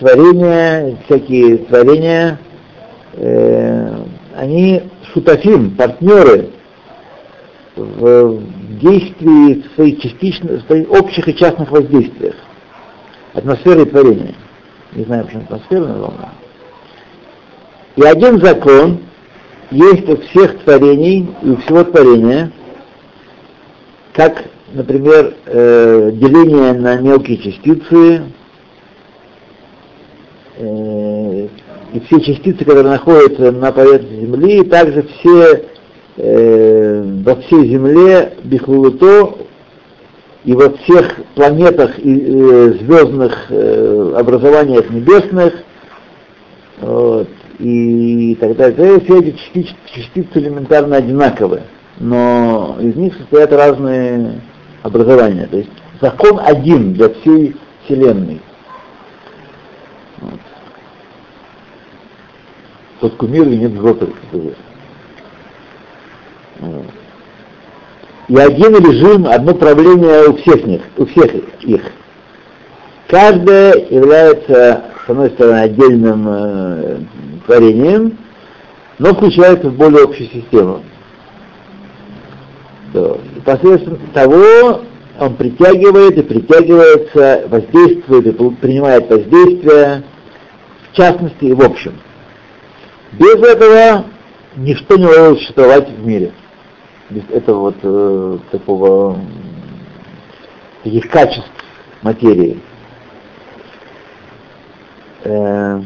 творения, 0.00 0.98
всякие 1.06 1.58
творения, 1.58 2.38
э, 3.14 3.94
они 4.36 4.82
шутафим, 5.14 5.76
партнеры 5.76 6.50
в 7.76 8.42
действии 8.80 9.62
в 9.62 9.74
своих 9.76 10.00
частичных, 10.00 10.64
в 10.64 10.66
своих 10.66 10.90
общих 10.90 11.28
и 11.28 11.36
частных 11.36 11.70
воздействиях. 11.70 12.34
Атмосфера 13.32 13.82
и 13.82 13.84
творение. 13.84 14.34
Не 14.96 15.04
знаю, 15.04 15.24
почему 15.26 15.42
атмосфера 15.42 15.80
названа. 15.84 16.32
И 17.96 18.02
один 18.02 18.40
закон 18.42 19.00
есть 19.70 20.08
у 20.08 20.16
всех 20.16 20.58
творений 20.60 21.28
и 21.42 21.50
у 21.50 21.56
всего 21.58 21.84
творения, 21.84 22.50
как, 24.14 24.44
например, 24.72 25.34
э, 25.44 26.12
деление 26.14 26.72
на 26.72 26.96
мелкие 26.96 27.36
частицы, 27.36 28.22
э, 30.56 31.48
и 31.92 32.00
все 32.06 32.20
частицы, 32.22 32.64
которые 32.64 32.84
находятся 32.84 33.52
на 33.52 33.72
поверхности 33.72 34.14
Земли, 34.14 34.60
и 34.60 34.64
также 34.64 35.02
все 35.02 35.66
э, 36.16 37.02
во 37.22 37.36
всей 37.36 37.68
Земле 37.68 38.32
Бихлулуто 38.44 39.45
и 40.46 40.52
во 40.52 40.70
всех 40.70 41.16
планетах 41.34 41.98
и 41.98 42.20
э, 42.24 42.72
звездных 42.80 43.46
э, 43.50 44.14
образованиях 44.16 44.88
небесных, 44.90 45.54
вот, 46.80 47.28
и 47.58 48.36
так 48.40 48.56
далее. 48.56 49.00
Все 49.00 49.18
эти 49.18 49.36
частицы, 49.36 49.74
частицы 49.92 50.38
элементарно 50.38 50.96
одинаковые, 50.96 51.64
но 51.98 52.76
из 52.80 52.94
них 52.94 53.16
состоят 53.16 53.52
разные 53.52 54.40
образования. 54.84 55.48
То 55.50 55.56
есть 55.58 55.70
закон 56.00 56.38
один 56.40 56.92
для 56.92 57.08
всей 57.08 57.56
Вселенной. 57.84 58.40
Вот. 60.20 60.40
Тот 63.00 63.16
кумир 63.16 63.48
и 63.48 63.56
нет 63.56 63.72
злоты. 63.72 64.06
Вот. 66.60 66.86
И 68.28 68.36
один 68.36 68.76
режим, 68.76 69.26
одно 69.26 69.54
правление 69.54 70.28
у 70.28 70.36
всех 70.36 70.64
них, 70.66 70.82
у 70.96 71.06
всех 71.06 71.32
их. 71.60 71.82
Каждая 73.08 73.74
является, 73.88 74.84
с 75.06 75.10
одной 75.10 75.30
стороны, 75.30 75.60
отдельным 75.60 76.26
э, 76.28 76.98
творением, 77.46 78.18
но 78.98 79.14
включается 79.14 79.68
в 79.68 79.76
более 79.76 80.04
общую 80.04 80.28
систему. 80.30 80.82
То, 82.92 83.20
и 83.36 83.40
посредством 83.40 83.98
того 84.12 84.80
он 85.20 85.36
притягивает 85.36 86.18
и 86.18 86.22
притягивается, 86.22 87.44
воздействует 87.48 88.26
и 88.26 88.32
принимает 88.56 89.08
воздействие, 89.08 90.02
в 90.90 90.96
частности 90.96 91.44
и 91.44 91.52
в 91.52 91.62
общем. 91.62 91.98
Без 93.12 93.36
этого 93.36 94.06
ничто 94.56 94.96
не 94.96 95.04
может 95.04 95.38
существовать 95.38 95.88
в 95.88 96.04
мире. 96.04 96.32
Без 97.08 97.22
этого 97.30 97.60
вот 97.60 97.76
э, 97.82 98.38
такого 98.50 99.16
таких 100.82 101.08
качеств 101.08 101.50
материи. 102.02 102.60
Э, 105.22 105.82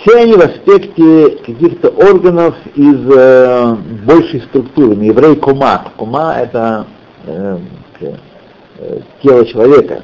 все 0.00 0.16
они 0.22 0.32
в 0.32 0.40
аспекте 0.40 1.38
каких-то 1.44 1.90
органов 1.90 2.56
из 2.74 3.06
э, 3.08 3.76
большей 4.04 4.40
структуры. 4.42 4.94
Еврей 4.94 5.36
кума. 5.36 5.92
Кума 5.96 6.36
это 6.38 6.86
э, 7.26 7.58
э, 8.00 9.00
тело 9.22 9.46
человека. 9.46 10.02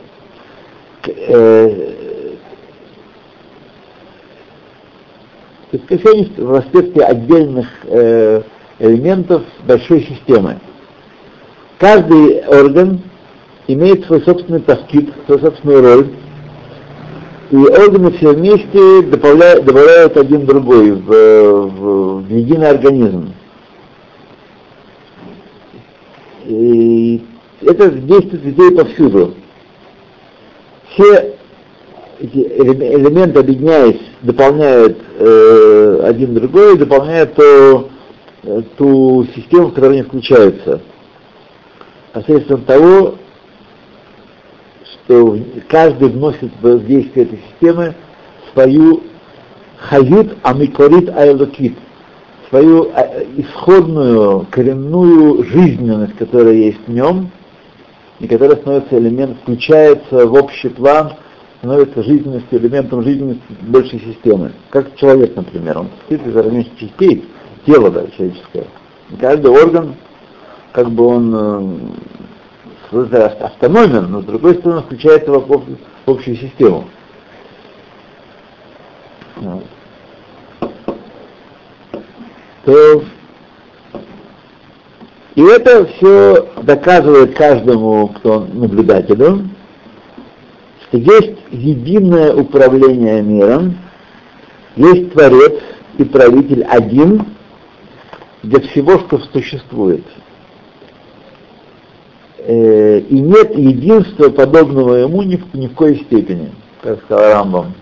Э, 1.06 1.94
все 5.70 6.10
они 6.12 6.32
в 6.36 6.54
аспекте 6.54 7.02
отдельных 7.02 7.68
э, 7.84 8.42
элементов 8.78 9.42
большой 9.66 10.02
системы. 10.02 10.58
Каждый 11.78 12.44
орган 12.46 13.00
имеет 13.68 14.04
свой 14.06 14.22
собственный 14.22 14.60
таскит, 14.60 15.12
свою 15.26 15.40
собственную 15.40 15.82
роль, 15.82 16.10
и 17.50 17.56
органы 17.56 18.10
все 18.12 18.32
вместе 18.32 19.02
добавляют, 19.02 19.64
добавляют 19.64 20.16
один 20.16 20.46
другой 20.46 20.92
в, 20.92 21.06
в, 21.06 22.22
в 22.22 22.28
единый 22.28 22.70
организм. 22.70 23.32
И 26.44 27.24
это 27.62 27.90
действует 27.90 28.58
и 28.58 28.74
повсюду. 28.74 29.34
Все 30.90 31.36
эти 32.18 32.38
элементы, 32.38 33.40
объединяясь, 33.40 34.00
дополняют 34.22 34.98
э, 35.18 36.00
один 36.04 36.34
другой, 36.34 36.78
дополняют 36.78 37.34
то, 37.34 37.90
ту 38.76 39.26
систему, 39.34 39.68
в 39.68 39.74
которой 39.74 39.94
они 39.94 40.02
включаются. 40.02 40.80
Посредством 42.12 42.62
того, 42.62 43.16
что 44.84 45.38
каждый 45.68 46.08
вносит 46.08 46.50
в 46.60 46.86
действие 46.86 47.26
этой 47.26 47.40
системы 47.50 47.94
свою 48.52 49.02
хают 49.76 50.36
амикорит 50.42 51.08
айлокит, 51.10 51.76
свою 52.48 52.90
а, 52.94 53.22
исходную, 53.36 54.46
коренную 54.50 55.44
жизненность, 55.44 56.16
которая 56.16 56.54
есть 56.54 56.80
в 56.86 56.92
нем, 56.92 57.30
и 58.20 58.26
которая 58.26 58.56
становится 58.56 58.98
элементом, 58.98 59.36
включается 59.42 60.26
в 60.26 60.32
общий 60.32 60.68
план, 60.68 61.12
становится 61.58 62.02
жизненностью, 62.02 62.58
элементом 62.58 63.02
жизненности 63.02 63.42
большей 63.62 64.00
системы. 64.00 64.52
Как 64.70 64.94
человек, 64.96 65.36
например, 65.36 65.78
он 65.78 65.88
состоит 65.98 66.26
из 66.26 66.34
различных 66.34 66.78
частей, 66.78 67.24
тела 67.66 67.90
да, 67.90 68.06
человеческое. 68.16 68.66
И 69.10 69.16
каждый 69.16 69.50
орган, 69.50 69.96
как 70.72 70.90
бы 70.90 71.06
он 71.06 71.94
э, 72.92 73.04
автономен, 73.40 74.10
но 74.10 74.22
с 74.22 74.24
другой 74.24 74.54
стороны 74.54 74.82
включается 74.82 75.32
в, 75.32 75.46
в 75.46 75.64
общую 76.06 76.36
систему. 76.36 76.88
То 82.64 83.02
и 85.34 85.42
это 85.42 85.84
все 85.84 86.48
доказывает 86.62 87.36
каждому, 87.36 88.08
кто 88.08 88.46
наблюдателю, 88.52 89.50
что 90.88 90.96
есть 90.96 91.36
единое 91.50 92.34
управление 92.34 93.20
миром, 93.22 93.76
есть 94.76 95.12
Творец 95.12 95.60
и 95.98 96.04
правитель 96.04 96.64
один 96.64 97.35
для 98.46 98.60
всего, 98.60 98.98
что 99.00 99.18
существует 99.32 100.04
э, 102.38 103.00
и 103.00 103.20
нет 103.20 103.56
единства 103.56 104.30
подобного 104.30 104.94
ему 104.94 105.22
ни 105.22 105.36
в, 105.36 105.54
ни 105.54 105.66
в 105.66 105.74
коей 105.74 106.04
степени, 106.04 106.52
как 106.80 107.02
сказал 107.04 107.32
Рамбам. 107.32 107.74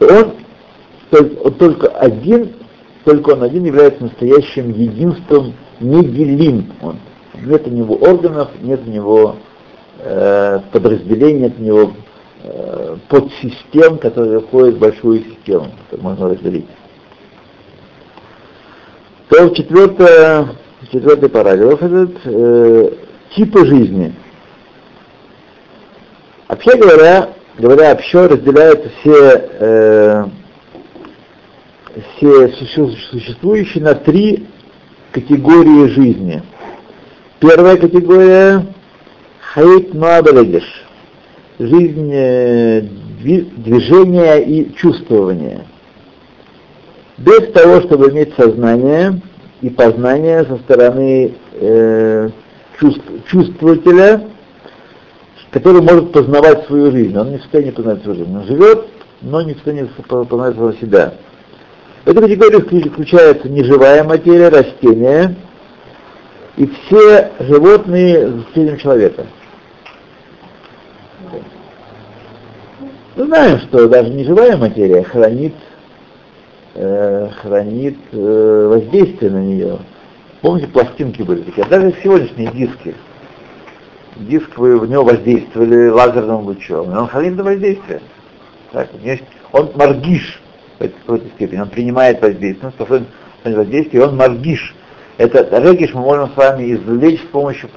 Он 0.00 0.34
только, 1.10 1.40
он 1.40 1.54
только 1.54 1.88
один, 1.88 2.52
только 3.04 3.30
он 3.30 3.42
один 3.42 3.64
является 3.64 4.04
настоящим 4.04 4.70
единством, 4.72 5.54
неделим 5.80 6.72
он. 6.80 6.96
Нет 7.44 7.66
у 7.66 7.70
него 7.70 7.96
органов, 7.96 8.50
нет 8.62 8.82
у 8.86 8.90
него 8.90 9.36
э, 9.98 10.60
подразделений, 10.70 11.40
нет 11.40 11.54
у 11.58 11.62
него 11.62 11.92
э, 12.44 12.96
подсистем, 13.08 13.98
которые 13.98 14.40
входят 14.40 14.76
в 14.76 14.78
большую 14.78 15.24
систему, 15.24 15.72
которую 15.90 16.04
можно 16.04 16.28
разделить. 16.28 16.66
То 19.30 19.48
четвертое 19.50 20.48
четвертый 20.90 21.28
параграф 21.28 21.80
этот, 21.80 22.16
э, 22.24 22.90
типы 23.36 23.64
жизни. 23.64 24.12
Вообще 26.48 26.76
говоря, 26.76 27.30
говоря 27.56 27.92
общо, 27.92 28.26
разделяются 28.26 28.90
все, 29.00 29.48
э, 29.60 30.24
все 32.16 32.48
существующие 33.12 33.84
на 33.84 33.94
три 33.94 34.48
категории 35.12 35.86
жизни. 35.90 36.42
Первая 37.38 37.76
категория— 37.76 38.66
хайт 39.54 39.94
нуабелегеш, 39.94 40.64
жизнь 41.60 42.10
э, 42.12 42.80
движения 43.20 44.38
и 44.38 44.74
чувствования. 44.74 45.66
Без 47.20 47.52
того, 47.52 47.82
чтобы 47.82 48.08
иметь 48.10 48.34
сознание, 48.34 49.20
и 49.60 49.68
познание 49.68 50.44
со 50.44 50.56
стороны 50.56 51.34
э, 51.52 52.30
чувств, 52.78 53.04
чувствователя, 53.26 54.26
который 55.50 55.82
может 55.82 56.12
познавать 56.12 56.66
свою 56.66 56.90
жизнь. 56.90 57.14
Он 57.16 57.30
не 57.30 57.36
в 57.36 57.42
состоянии 57.42 57.72
познать 57.72 58.02
свою 58.02 58.18
жизнь. 58.20 58.34
Он 58.34 58.46
живет, 58.46 58.86
но 59.20 59.42
не 59.42 59.52
в 59.52 59.56
состоянии 59.56 59.90
познать 60.06 60.54
самого 60.54 60.74
себя. 60.76 61.14
В 62.06 62.08
эту 62.08 62.22
категорию 62.22 62.62
включается 62.62 63.50
неживая 63.50 64.02
материя, 64.02 64.48
растения 64.48 65.36
и 66.56 66.66
все 66.66 67.32
животные 67.40 68.28
с 68.28 68.40
исключением 68.40 68.78
человека. 68.78 69.26
Мы 73.16 73.26
знаем, 73.26 73.58
что 73.60 73.86
даже 73.88 74.08
неживая 74.08 74.56
материя 74.56 75.02
хранит 75.02 75.54
э, 76.74 77.28
хранит 77.40 77.98
э, 78.12 78.66
воздействие 78.68 79.30
на 79.30 79.42
нее. 79.42 79.78
Помните, 80.40 80.68
пластинки 80.68 81.22
были 81.22 81.42
такие, 81.42 81.66
даже 81.66 81.94
сегодняшние 82.02 82.50
диски. 82.52 82.94
Диск 84.16 84.58
вы 84.58 84.78
в 84.78 84.88
него 84.88 85.04
воздействовали 85.04 85.88
лазерным 85.88 86.42
лучом, 86.42 86.96
он 86.96 87.06
хранит 87.08 87.34
это 87.34 87.44
воздействие. 87.44 88.00
Так, 88.72 88.88
он 89.52 89.70
маргиш 89.74 90.40
в 90.78 90.88
какой-то 90.88 91.28
степени, 91.36 91.60
он 91.60 91.68
принимает 91.68 92.20
воздействие, 92.20 92.66
он 92.66 92.72
способен 92.72 93.06
воздействие, 93.44 94.02
и 94.02 94.06
он 94.06 94.16
маргиш. 94.16 94.74
Это 95.18 95.58
региш 95.58 95.92
мы 95.92 96.00
можем 96.00 96.30
с 96.30 96.36
вами 96.36 96.72
извлечь 96.72 97.20
с 97.20 97.26
помощью 97.26 97.68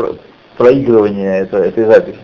проигрывания 0.58 1.41
этой, 1.41 1.68
этой 1.68 1.86
записи. 1.86 2.20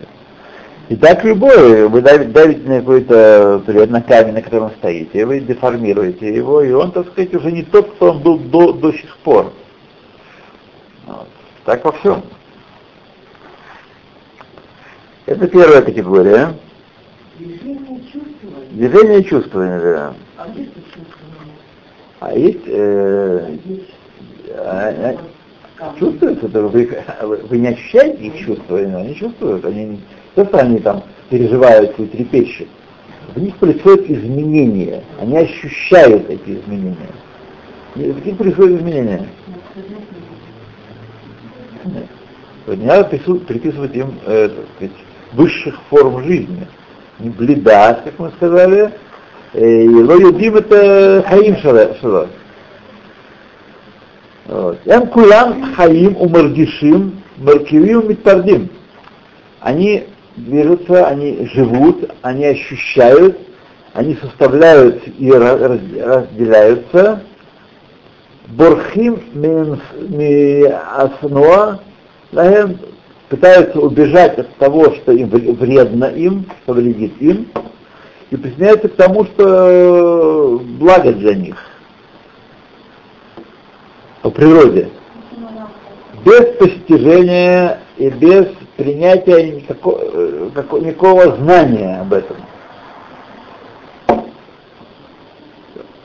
И 0.90 0.96
так 0.96 1.22
любое, 1.22 1.86
вы 1.86 2.00
давите, 2.00 2.68
на 2.68 2.80
какой-то, 2.80 3.62
например, 3.64 3.90
на 3.90 4.02
камень, 4.02 4.32
на 4.32 4.42
котором 4.42 4.72
стоите, 4.72 5.24
вы 5.24 5.38
деформируете 5.38 6.34
его, 6.34 6.62
и 6.62 6.72
он, 6.72 6.90
так 6.90 7.06
сказать, 7.06 7.32
уже 7.32 7.52
не 7.52 7.62
тот, 7.62 7.92
кто 7.92 8.10
он 8.10 8.18
был 8.18 8.38
до, 8.38 8.72
до 8.72 8.92
сих 8.92 9.16
пор. 9.18 9.52
Вот. 11.06 11.28
Так 11.64 11.84
во 11.84 11.92
всем. 11.92 12.24
Это 15.26 15.46
первая 15.46 15.82
категория. 15.82 16.54
Движение 17.38 18.00
чувствования. 18.12 18.66
Движение 18.72 19.24
чувствования, 19.24 19.80
да. 19.80 20.14
А 20.38 20.48
есть? 20.48 20.72
А 22.18 22.34
есть, 22.34 22.66
э, 22.66 23.58
а, 24.56 25.14
а, 25.78 25.94
чувствуется, 26.00 26.48
вы, 26.48 27.06
вы 27.48 27.58
не 27.58 27.68
ощущаете 27.68 28.24
их 28.24 28.44
чувствования, 28.44 28.96
они 28.96 29.14
чувствуют, 29.14 29.64
они 29.64 30.00
то, 30.34 30.44
что 30.44 30.58
они 30.58 30.78
там 30.78 31.02
переживают 31.28 31.98
и 31.98 32.06
трепещут, 32.06 32.68
в 33.34 33.40
них 33.40 33.56
происходят 33.56 34.10
изменения, 34.10 35.02
они 35.20 35.38
ощущают 35.38 36.28
эти 36.28 36.58
изменения. 36.58 36.96
Какие 37.94 38.34
происходят 38.34 38.80
изменения? 38.80 39.28
Не 42.66 42.84
надо 42.84 43.04
приписывать 43.04 43.96
им 43.96 44.14
э, 44.26 44.50
сказать, 44.76 44.96
высших 45.32 45.80
форм 45.88 46.22
жизни. 46.24 46.66
Блида, 47.18 48.00
как 48.04 48.18
мы 48.18 48.30
сказали, 48.36 48.92
и 49.54 49.88
лоюдим 49.88 50.56
это 50.56 51.24
хаим 51.28 51.56
шало. 51.56 52.28
Эм 54.86 55.06
кулам 55.08 55.74
хаим 55.74 56.16
умардишим 56.16 57.22
маркивим 57.38 58.08
митпардим. 58.08 58.68
Они 59.60 60.04
движутся, 60.44 61.06
они 61.06 61.48
живут, 61.54 62.10
они 62.22 62.46
ощущают, 62.46 63.38
они 63.92 64.16
составляют 64.16 65.02
и 65.18 65.30
разделяются. 65.32 67.22
Борхим 68.48 69.20
асноа 70.96 71.80
пытаются 73.28 73.80
убежать 73.80 74.38
от 74.38 74.54
того, 74.56 74.92
что 74.96 75.12
им 75.12 75.28
вредно 75.28 76.06
им, 76.06 76.46
что 76.62 76.72
вредит 76.74 77.12
им, 77.20 77.46
и 78.30 78.36
присоединяются 78.36 78.88
к 78.88 78.96
тому, 78.96 79.24
что 79.24 80.60
благо 80.78 81.12
для 81.12 81.34
них 81.34 81.56
по 84.22 84.30
природе. 84.30 84.90
Без 86.24 86.56
постижения 86.58 87.78
и 87.96 88.10
без 88.10 88.46
принятия 88.80 89.50
никакого, 89.52 90.00
никакого 90.80 91.36
знания 91.36 92.00
об 92.00 92.14
этом. 92.14 92.36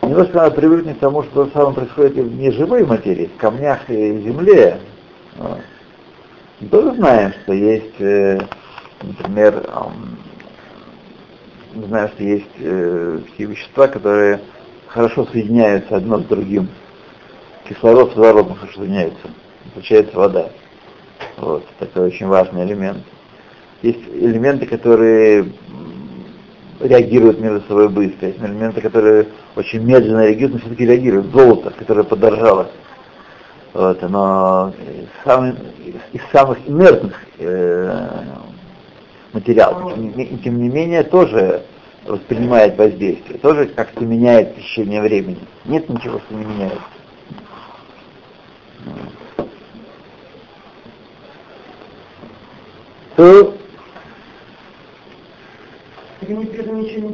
Немножко 0.01 0.37
надо 0.37 0.51
привыкнуть 0.55 0.97
к 0.97 0.99
тому, 0.99 1.23
что 1.23 1.45
то 1.45 1.51
самое 1.51 1.75
происходит 1.75 2.17
и 2.17 2.21
в 2.21 2.35
неживой 2.35 2.85
материи, 2.85 3.31
в 3.33 3.39
камнях 3.39 3.89
и 3.89 4.19
земле. 4.19 4.79
Вот. 5.37 5.59
Мы 6.59 6.67
тоже 6.67 6.95
знаем, 6.95 7.33
что 7.43 7.53
есть, 7.53 7.99
э, 7.99 8.39
например, 9.01 9.67
мы 11.73 11.87
знаем, 11.87 12.09
что 12.09 12.23
есть 12.23 12.45
э, 12.59 13.19
такие 13.29 13.49
вещества, 13.49 13.87
которые 13.87 14.41
хорошо 14.87 15.25
соединяются 15.31 15.95
одно 15.95 16.19
с 16.19 16.25
другим. 16.25 16.69
Кислород 17.67 18.11
с 18.11 18.15
водородом 18.15 18.55
хорошо 18.55 18.79
соединяются. 18.79 19.27
Получается 19.73 20.17
вода. 20.17 20.49
Вот, 21.37 21.65
такой 21.79 22.07
очень 22.07 22.27
важный 22.27 22.65
элемент. 22.65 23.03
Есть 23.81 24.03
элементы, 24.13 24.65
которые 24.65 25.51
реагируют 26.79 27.39
между 27.39 27.61
собой 27.67 27.89
быстро. 27.89 28.27
Есть 28.27 28.39
элементы, 28.39 28.81
которые 28.81 29.27
очень 29.55 29.83
медленно 29.83 30.25
реагируют, 30.25 30.53
но 30.53 30.59
все-таки 30.59 30.85
реагируют. 30.85 31.31
Золото, 31.31 31.71
которое 31.71 32.03
подорожало. 32.03 32.71
Вот, 33.73 34.01
оно 34.03 34.73
самый, 35.25 35.53
из 36.13 36.21
самых 36.31 36.57
инертных 36.67 37.19
э, 37.39 38.07
материалов. 39.33 39.93
Тем, 39.95 40.39
тем 40.39 40.61
не 40.61 40.69
менее, 40.69 41.03
тоже 41.03 41.63
воспринимает 42.05 42.77
воздействие, 42.77 43.39
тоже 43.39 43.65
как-то 43.67 44.05
меняет 44.05 44.55
течение 44.55 45.01
времени. 45.01 45.39
Нет 45.65 45.89
ничего, 45.89 46.19
что 46.19 46.35
не 46.35 46.45
меняется. 46.45 46.81
То 53.15 53.55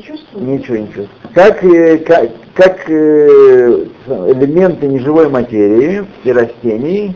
ничего 0.02 0.18
не 0.52 0.58
чувствует? 0.60 0.90
Ничего. 0.90 1.08
Как, 1.34 1.64
э, 1.64 1.98
как, 2.00 2.30
как 2.54 2.90
э, 2.90 3.86
элементы 4.08 4.88
неживой 4.88 5.30
материи 5.30 6.06
и 6.24 6.32
растений, 6.32 7.16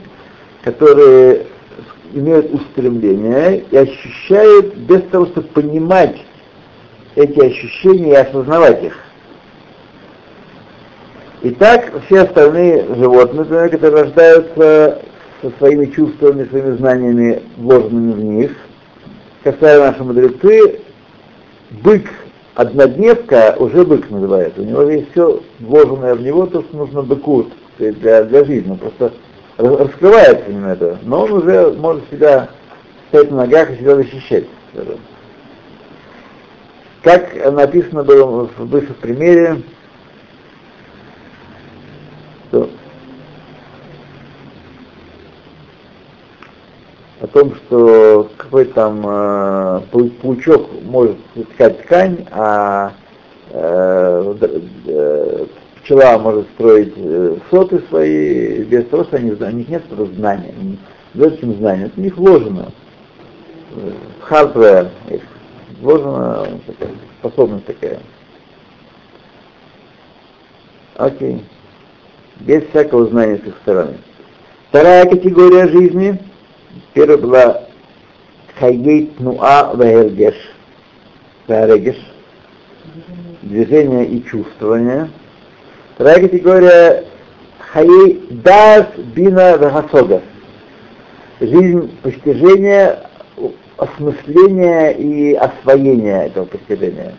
которые 0.63 1.45
имеют 2.13 2.53
устремления 2.53 3.63
и 3.69 3.77
ощущают 3.77 4.75
без 4.75 5.01
того, 5.03 5.25
чтобы 5.27 5.47
понимать 5.49 6.15
эти 7.15 7.39
ощущения 7.39 8.11
и 8.11 8.15
осознавать 8.15 8.83
их. 8.83 8.97
Итак, 11.43 11.91
все 12.05 12.21
остальные 12.21 12.85
животные, 12.95 13.69
которые 13.69 14.03
рождаются 14.03 15.01
со 15.41 15.51
своими 15.57 15.85
чувствами, 15.87 16.45
своими 16.45 16.77
знаниями, 16.77 17.41
вложенными 17.57 18.13
в 18.13 18.23
них, 18.23 18.51
как 19.43 19.57
сказали 19.57 19.81
наши 19.81 20.03
мудрецы, 20.03 20.79
бык 21.83 22.09
однодневка 22.55 23.55
уже 23.59 23.85
бык 23.85 24.09
называется. 24.09 24.61
У 24.61 24.65
него 24.65 24.83
есть 24.83 25.11
все 25.11 25.41
вложенное 25.59 26.15
в 26.15 26.21
него, 26.21 26.45
то, 26.47 26.63
что 26.63 26.77
нужно 26.77 27.03
быку 27.03 27.47
для, 27.77 28.23
для 28.23 28.45
жизни. 28.45 28.71
Он 28.71 28.77
просто 28.77 29.11
раскрывается 29.57 30.49
именно 30.49 30.71
это. 30.71 30.97
Но 31.03 31.23
он 31.23 31.33
уже 31.33 31.71
может 31.73 32.03
себя 32.09 32.49
стоять 33.09 33.31
на 33.31 33.37
ногах 33.37 33.71
и 33.71 33.77
себя 33.77 33.95
защищать. 33.95 34.45
Как 37.03 37.53
написано 37.53 38.03
было 38.03 38.49
в 38.57 38.65
бывшем 38.65 38.95
примере, 38.95 39.61
том, 47.35 47.53
что 47.55 48.31
какой 48.37 48.63
там 48.63 49.01
э, 49.05 49.81
паучок 49.91 50.69
может 50.83 51.17
ткать 51.53 51.81
ткань, 51.81 52.25
а 52.31 52.93
э, 53.49 54.35
э, 54.87 55.45
пчела 55.81 56.17
может 56.17 56.47
строить 56.53 56.93
э, 56.95 57.35
соты 57.51 57.83
свои 57.89 58.63
без 58.63 58.85
того, 58.85 59.03
что 59.03 59.17
они, 59.17 59.31
у 59.31 59.51
них 59.51 59.67
нет 59.67 59.83
этого 59.85 60.05
знания, 60.13 60.53
этим 61.13 61.55
знанием, 61.55 61.87
это 61.87 61.99
у 61.99 62.03
них 62.03 62.15
вложено. 62.15 62.71
В 63.71 64.31
hardware 64.31 64.89
вложена 65.81 66.47
такая, 66.65 66.89
способность 67.19 67.65
такая. 67.65 67.99
Окей. 70.95 71.43
Без 72.39 72.63
всякого 72.69 73.07
знания 73.07 73.41
с 73.43 73.45
их 73.45 73.57
стороны. 73.57 73.97
Вторая 74.69 75.05
категория 75.05 75.67
жизни— 75.67 76.17
Первая 76.93 77.17
была 77.17 77.61
Хайгей 78.59 79.07
Тнуа 79.17 79.73
Вегергеш, 79.75 80.35
Вегергеш, 81.47 81.97
движение 83.41 84.05
и 84.05 84.25
чувствование. 84.25 85.09
Вторая 85.95 86.21
категория 86.21 87.05
Хаей 87.71 88.27
Дас 88.29 88.87
Бина 88.97 89.55
Вегасога, 89.55 90.21
жизнь 91.39 91.97
постижения, 92.01 93.09
осмысления 93.77 94.89
и 94.91 95.33
освоения 95.33 96.27
этого 96.27 96.45
постижения. 96.45 97.13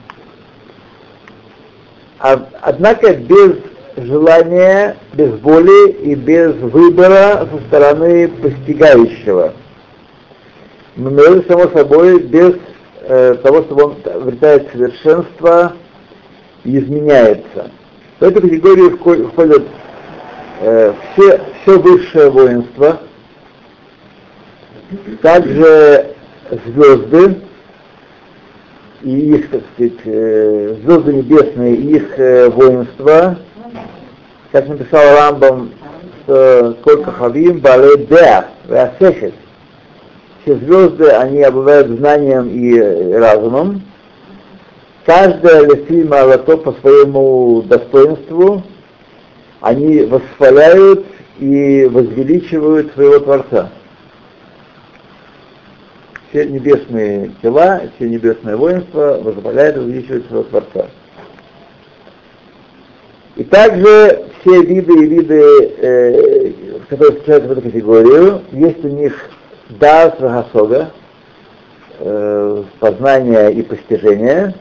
Однако 2.18 3.14
без 3.14 3.56
желания, 3.96 4.96
без 5.14 5.40
воли 5.40 5.90
и 5.92 6.14
без 6.14 6.54
выбора 6.56 7.48
со 7.50 7.66
стороны 7.68 8.28
постигающего 8.28 9.52
но 10.96 11.42
само 11.42 11.68
собой, 11.68 12.20
без 12.20 12.54
э, 13.02 13.34
того, 13.42 13.62
чтобы 13.62 13.84
он 13.84 13.96
обретает 14.04 14.70
совершенство 14.72 15.74
и 16.64 16.78
изменяется. 16.78 17.70
В 18.18 18.22
эту 18.22 18.40
категорию 18.40 18.96
входят 18.96 19.64
э, 20.62 20.92
все, 21.12 21.40
все 21.62 21.78
высшее 21.78 22.30
воинство, 22.30 23.00
также 25.20 26.14
звезды 26.66 27.36
и 29.02 29.34
их, 29.34 29.50
так 29.50 29.62
сказать, 29.74 30.00
э, 30.04 30.76
звезды 30.82 31.12
небесные 31.12 31.76
и 31.76 31.96
их 31.96 32.18
э, 32.18 32.48
воинство, 32.48 33.38
как 34.52 34.68
написал 34.68 35.02
Рамбам, 35.16 35.72
сколько 36.24 37.12
хавим 37.12 37.60
бале 37.60 38.06
деах, 38.06 38.46
веасехет, 38.68 39.34
все 40.42 40.56
звезды, 40.56 41.08
они 41.08 41.42
обладают 41.42 41.88
знанием 41.98 42.48
и 42.48 43.12
разумом. 43.14 43.82
Каждая 45.04 45.64
лефима 45.66 46.24
лото 46.24 46.56
по 46.56 46.72
своему 46.72 47.62
достоинству, 47.62 48.62
они 49.60 50.00
восхваляют 50.02 51.06
и 51.38 51.88
возвеличивают 51.90 52.92
своего 52.94 53.20
Творца. 53.20 53.70
Все 56.30 56.44
небесные 56.44 57.30
тела, 57.40 57.82
все 57.96 58.08
небесное 58.08 58.56
воинство 58.56 59.20
восхваляют 59.22 59.76
и 59.76 59.80
возвеличивают 59.80 60.26
своего 60.26 60.44
Творца. 60.44 60.86
И 63.36 63.44
также 63.44 64.24
все 64.46 64.62
виды 64.62 64.92
и 64.92 65.06
виды, 65.06 65.42
э, 65.78 66.52
которые 66.88 67.16
встречаются 67.16 67.48
в 67.48 67.52
эту 67.52 67.62
категорию, 67.62 68.42
есть 68.52 68.84
у 68.84 68.88
них 68.88 69.28
Дас 69.70 70.14
Вагасога, 70.20 70.92
э, 71.98 72.62
познание 72.78 73.52
и 73.52 73.62
постижение, 73.62 74.54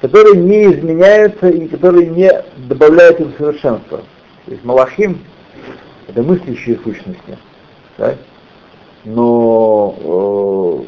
которые 0.00 0.36
не 0.36 0.66
изменяются 0.66 1.48
и 1.48 1.66
которые 1.66 2.06
не 2.06 2.30
добавляют 2.68 3.18
им 3.18 3.32
совершенства. 3.36 4.02
То 4.46 4.52
есть 4.52 4.64
Малахим— 4.64 5.18
это 6.08 6.22
мыслящие 6.22 6.78
сущности, 6.84 7.36
да? 7.98 8.14
но 9.04 10.84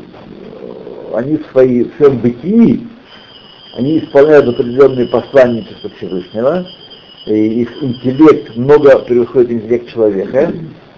э, 1.13 1.17
они 1.17 1.39
в, 1.39 1.47
свои, 1.51 1.85
в 1.85 1.97
своем 1.97 2.19
бытии, 2.19 2.87
они 3.77 3.99
исполняют 3.99 4.47
определенные 4.47 5.09
посланничества 5.09 5.91
Всевышнего, 5.97 6.65
и 7.27 7.63
их 7.63 7.83
интеллект 7.83 8.57
много 8.57 8.99
превосходит 9.01 9.51
интеллект 9.51 9.89
человека, 9.89 10.53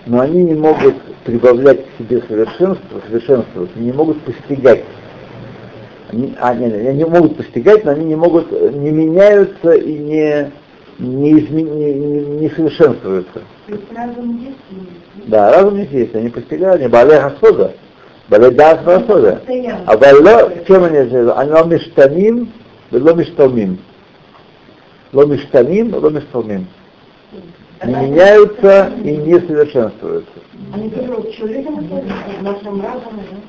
но 0.07 0.21
они 0.21 0.45
не 0.45 0.55
могут 0.55 0.95
прибавлять 1.25 1.85
к 1.85 1.99
себе 1.99 2.23
совершенство, 2.29 3.01
совершенствоваться, 3.07 3.79
не 3.79 3.93
могут 3.93 4.21
постигать. 4.23 4.85
Они, 6.11 6.35
а, 6.39 6.55
нет, 6.55 6.75
они 6.75 7.05
могут 7.05 7.37
постигать, 7.37 7.85
но 7.85 7.93
они 7.93 8.05
не 8.05 8.17
могут, 8.17 8.51
не 8.53 8.91
меняются 8.91 9.73
и 9.73 9.99
не, 9.99 10.53
не, 10.99 11.41
изме, 11.41 11.63
не, 11.63 11.95
не, 11.95 12.21
не 12.41 12.51
совершенствуются. 12.51 13.41
То 13.67 13.73
есть 13.73 13.85
разум 13.95 14.39
есть 14.39 15.27
Да, 15.27 15.53
разум 15.53 15.79
есть, 15.79 16.15
они 16.15 16.29
постигают, 16.29 16.81
они 16.81 16.91
бале 16.91 17.19
хасода, 17.19 17.73
бале 18.29 18.51
дас 18.51 18.81
хасода. 18.85 19.41
А 19.87 19.97
бале, 19.97 20.65
чем 20.69 20.85
они 20.85 21.09
живут? 21.09 21.35
Они 21.37 21.51
ло 21.51 23.15
миштаним, 23.15 23.79
ло 25.13 25.27
мишталмим. 25.27 25.95
Ло 25.95 26.01
миштаним, 26.01 26.05
ло 26.05 26.11
мишталмим. 26.11 26.67
Не 27.85 27.95
меняются 27.95 28.93
и 29.03 29.17
не 29.17 29.41
совершенствуются. 29.41 30.33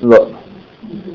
Ло. 0.02 0.28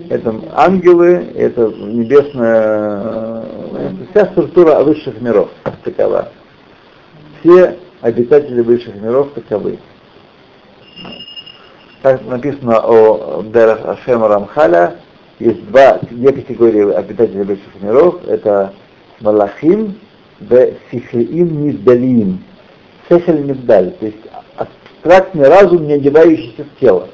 Это 0.09 0.35
ангелы, 0.53 1.27
это 1.35 1.67
небесная, 1.67 3.43
э, 3.73 3.91
вся 4.11 4.25
структура 4.27 4.79
высших 4.83 5.21
миров 5.21 5.49
такова. 5.83 6.29
Все 7.39 7.77
обитатели 8.01 8.61
высших 8.61 8.95
миров 8.95 9.31
таковы. 9.33 9.77
Как 12.01 12.25
написано 12.25 12.79
о 12.79 13.43
Дерах 13.43 13.85
Ашема 13.85 14.27
Рамхаля, 14.29 14.95
есть 15.39 15.65
два, 15.67 15.99
две 16.09 16.31
категории 16.31 16.91
обитателей 16.91 17.43
высших 17.43 17.81
миров. 17.81 18.21
Это 18.27 18.73
Малахим 19.19 19.95
в 20.39 20.69
Сихеим 20.91 21.65
Нивдалиим. 21.67 22.43
Сехель 23.09 23.45
Нивдаль, 23.45 23.91
то 23.91 24.05
есть 24.05 24.17
абстрактный 24.55 25.47
разум, 25.47 25.87
не 25.87 25.93
одевающийся 25.93 26.63
в 26.63 26.79
тело. 26.79 27.07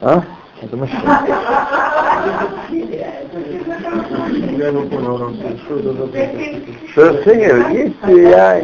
А? 0.00 0.22
Это 0.62 0.76
мужчина. 0.76 1.22
Я 4.58 4.70
не 4.72 4.82
понял, 4.88 5.16
Рамсей, 5.18 5.60
что 5.64 5.78
это 5.78 5.92
за 5.92 6.06
Что 6.90 7.22
Сехель 7.22 7.72
есть, 7.72 7.96
я... 8.28 8.60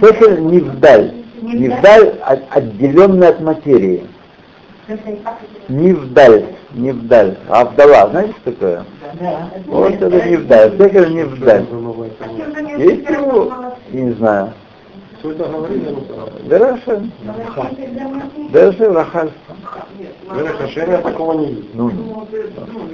Сехель 0.00 0.40
Нивдаль. 0.40 1.14
Нивдаль 1.42 2.14
от- 2.22 2.56
отделенный 2.56 3.28
от 3.28 3.40
материи. 3.40 4.06
Нивдаль, 5.68 6.44
Нивдаль. 6.74 7.36
А 7.48 7.64
вдова, 7.64 8.08
знаете, 8.10 8.34
что 8.42 8.52
такое? 8.52 8.84
Вот 9.66 9.94
это 9.94 10.28
Нивдаль. 10.28 10.76
Сехель 10.78 11.14
Нивдаль. 11.14 11.64
Есть 12.80 13.10
его? 13.10 13.52
Я 13.92 14.00
не 14.00 14.12
знаю. 14.12 14.52
Что 15.18 15.32
это 15.32 15.44
говорит, 15.44 15.84
я 15.84 15.90
не 15.90 16.00
понял. 16.00 16.30
Дерашем. 16.48 17.12
Дерашем 18.52 18.92
Рахаль. 18.94 19.30
Хашем 20.28 20.90
я 20.90 20.98
такого 20.98 21.34
не 21.34 21.46
видел. 21.46 21.64
Ну, 21.74 22.26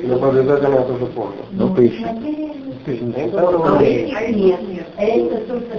Я 0.02 0.16
бы 0.16 0.28
обязательно 0.28 0.74
это 0.76 0.92
уже 0.92 1.06
помню. 1.06 1.34
ну 1.52 1.72
поищи. 1.72 2.04
Ты 2.84 2.96
же 2.96 3.04
не 3.04 3.30
знал, 3.30 3.78
Нет, 3.80 4.34
нет, 4.34 4.86
это 4.96 5.36
только. 5.46 5.76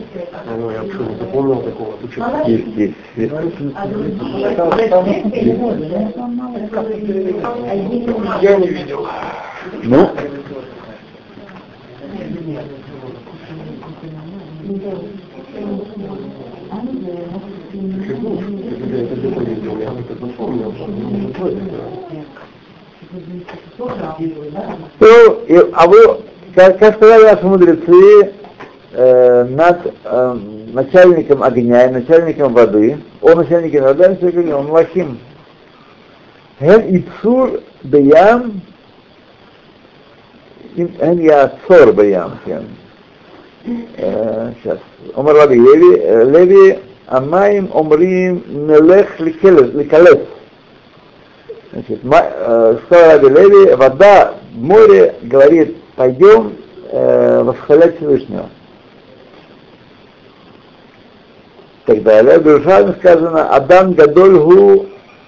Ну, 0.57 0.71
я 0.71 0.83
вообще 0.83 0.99
не 0.99 1.15
запомнил 1.15 1.61
такого. 1.61 1.93
Ты 1.97 2.11
что? 2.11 2.43
Есть, 2.45 2.67
есть. 2.77 2.95
есть. 3.17 3.33
А 3.75 3.87
другие 3.87 4.55
Я 8.41 8.55
не 8.55 8.67
видел. 8.67 9.07
Ну, 9.83 10.09
Почему? 10.09 10.37
Если 12.17 12.43
бы 12.43 12.51
я 12.51 12.61
это 12.61 12.63
где-то 12.63 12.63
видел, 12.63 12.63
я 12.63 12.63
бы 12.63 12.63
это 12.71 13.05
запомнил. 14.23 14.56
Ну, 14.56 14.56
что 14.67 15.07
то, 24.99 25.43
и- 25.47 25.71
а 25.73 25.87
вы, 25.87 26.21
как, 26.53 26.79
как 26.79 26.95
сказали 26.95 27.23
наши 27.23 27.45
мудрецы, 27.45 28.33
э, 28.91 29.43
над 29.45 29.93
э, 30.03 30.39
начальником 30.73 31.43
огня 31.43 31.87
и 31.87 31.91
начальником 31.93 32.53
воды, 32.53 32.97
он 33.21 33.37
начальник 33.37 33.79
воды, 33.81 34.03
а 34.03 34.09
начальник 34.09 34.37
огня, 34.37 34.57
он 34.57 34.69
Лахим. 34.71 35.19
Ген 36.59 36.81
Ицур 36.97 37.61
Беям, 37.83 38.61
Ген 40.75 41.19
Яцор 41.19 41.93
Беям, 41.93 42.39
Ген. 42.45 42.65
Э, 43.97 44.51
Сейчас. 44.61 44.79
Омар 45.15 45.35
Раби 45.35 45.55
Леви, 45.55 46.25
Леви, 46.31 46.79
Амаим 47.07 47.69
Омрим 47.73 48.43
Мелех 48.47 49.19
Ликалес. 49.19 50.19
Значит, 51.73 52.03
ма- 52.03 52.77
сказал 52.85 53.11
Раби 53.19 53.27
Леви, 53.29 53.75
вода 53.75 54.35
в 54.53 54.57
море 54.61 55.15
говорит, 55.23 55.77
пойдем 55.95 56.55
э, 56.91 57.43
восхвалять 57.43 57.97
Всевышнего. 57.97 58.49
Так 61.85 62.03
далее. 62.03 62.39
В 62.39 62.47
Иерусалиме 62.47 62.95
сказано, 62.99 63.49
Адам 63.49 63.93
Гадоль 63.93 64.37
Гу 64.39 64.85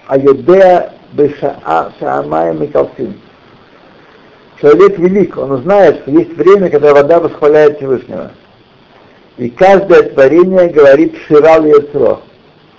Айодеа 0.07 0.91
Бешаа 1.13 1.91
Шаамаем 1.99 2.61
Микалсин. 2.61 3.13
Человек 4.61 4.97
велик, 4.97 5.37
он 5.37 5.61
знает, 5.63 6.01
что 6.01 6.11
есть 6.11 6.35
время, 6.35 6.69
когда 6.69 6.93
вода 6.93 7.19
восхваляет 7.19 7.77
Всевышнего. 7.77 8.31
И 9.37 9.49
каждое 9.49 10.03
творение 10.03 10.67
говорит 10.67 11.15
Ширал 11.27 11.65
Яцро, 11.65 12.21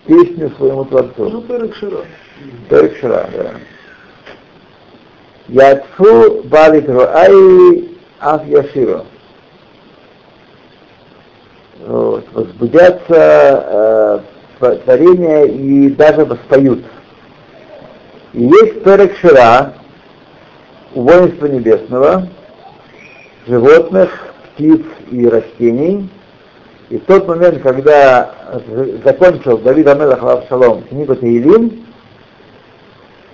песню 0.06 0.50
своему 0.58 0.84
Творцу. 0.84 1.30
Ну, 1.30 1.40
Перек 1.42 1.74
Шира. 1.74 2.04
Только 2.68 2.94
вчера, 2.94 3.26
да. 3.34 3.54
Яцфу 5.48 6.42
балит 6.44 6.88
руай 6.88 7.88
аф 8.20 8.46
яширо. 8.46 9.04
Вот, 11.86 12.26
возбудятся 12.32 14.22
э, 14.60 14.76
творения 14.84 15.44
и 15.44 15.88
даже 15.88 16.26
воспоют. 16.26 16.84
И 18.34 18.42
есть 18.42 18.84
перек 18.84 19.16
шира 19.16 19.74
у 20.94 21.02
воинства 21.02 21.46
небесного, 21.46 22.28
животных, 23.46 24.10
птиц 24.54 24.82
и 25.10 25.26
растений. 25.28 26.08
И 26.88 26.98
в 26.98 27.04
тот 27.04 27.28
момент, 27.28 27.62
когда 27.62 28.34
закончил 29.04 29.58
Давид 29.58 29.86
Амелах 29.86 30.48
Шалом 30.48 30.82
книгу 30.82 31.14
Таилим, 31.14 31.84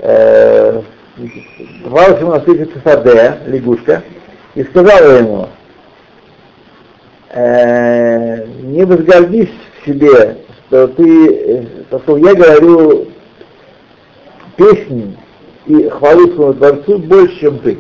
э, 0.01 0.83
попалась 1.85 2.21
ему 2.21 2.33
на 2.33 2.41
встречу 2.41 2.71
Цесаде, 2.73 3.39
лягушка, 3.47 4.03
и 4.55 4.63
сказала 4.65 5.19
ему, 5.19 5.49
э, 7.31 8.47
не 8.63 8.85
возгордись 8.85 9.49
в 9.81 9.87
себе, 9.87 10.37
что 10.69 10.89
ты, 10.89 11.35
э, 11.35 11.65
что 12.05 12.17
я 12.19 12.35
говорю 12.35 13.09
песни 14.57 15.17
и 15.67 15.89
хвалу 15.89 16.29
своему 16.29 16.55
Творцу 16.55 16.99
больше, 16.99 17.41
чем 17.41 17.59
ты. 17.59 17.79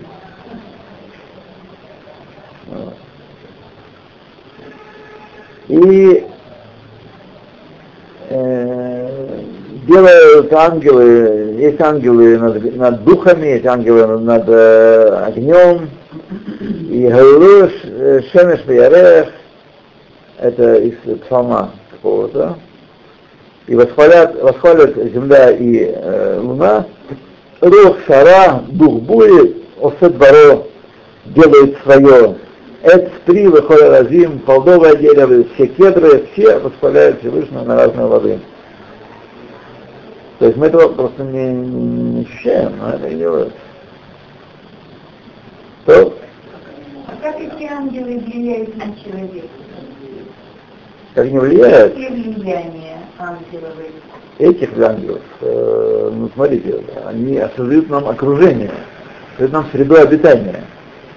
И 5.68 6.24
э, 8.28 9.40
делают 9.86 10.52
ангелы, 10.52 11.56
есть 11.58 11.80
ангелы 11.80 12.38
над, 12.38 12.76
над 12.76 13.04
духами, 13.04 13.46
есть 13.48 13.66
ангелы 13.66 14.06
над, 14.06 14.22
над 14.22 14.48
э, 14.48 15.24
огнем, 15.26 15.90
и 16.88 17.08
Галилуш, 17.08 17.72
Шемеш 18.30 18.60
Ярех, 18.66 19.28
это 20.38 20.76
из 20.76 20.94
псалма 21.22 21.72
какого-то, 21.90 22.58
и 23.66 23.74
восхвалят, 23.74 24.40
восхвалят 24.40 24.94
земля 24.94 25.50
и 25.50 25.84
э, 25.84 26.38
луна, 26.40 26.86
Рух 27.60 27.96
Шара, 28.06 28.62
дух 28.68 29.02
бури, 29.02 29.62
Осет 29.80 30.16
Баро 30.16 30.66
делает 31.24 31.78
свое, 31.82 32.36
Эц 32.82 33.10
три 33.24 33.46
выходит 33.48 33.90
разим, 33.90 34.38
плодовое 34.40 34.94
дерево, 34.96 35.44
все 35.54 35.66
кедры, 35.66 36.26
все 36.32 36.58
восхваляют 36.58 37.20
Всевышнего 37.20 37.64
на 37.64 37.76
разные 37.76 38.06
воды. 38.06 38.40
То 40.38 40.46
есть 40.46 40.56
мы 40.58 40.66
этого 40.66 40.88
просто 40.92 41.24
не, 41.24 41.50
не 41.50 42.22
ощущаем, 42.24 42.74
но 42.78 42.90
это 42.90 43.08
и 43.08 43.16
делают. 43.16 43.54
То, 45.86 46.14
А 47.06 47.16
как 47.22 47.40
эти 47.40 47.64
ангелы 47.64 48.18
влияют 48.18 48.76
на 48.76 48.94
человека? 49.02 49.48
как 51.14 51.30
не 51.30 51.38
влияет 51.38 51.94
Какие 51.94 52.08
влияния 52.10 52.98
ангелов? 53.18 53.72
Этих 54.38 54.78
ангелов, 54.78 55.22
э, 55.40 56.10
ну 56.14 56.30
смотрите, 56.34 56.82
они 57.06 57.40
создают 57.56 57.88
нам 57.88 58.08
окружение. 58.08 58.70
это 59.38 59.52
нам 59.52 59.66
среду 59.72 59.96
обитания. 59.96 60.64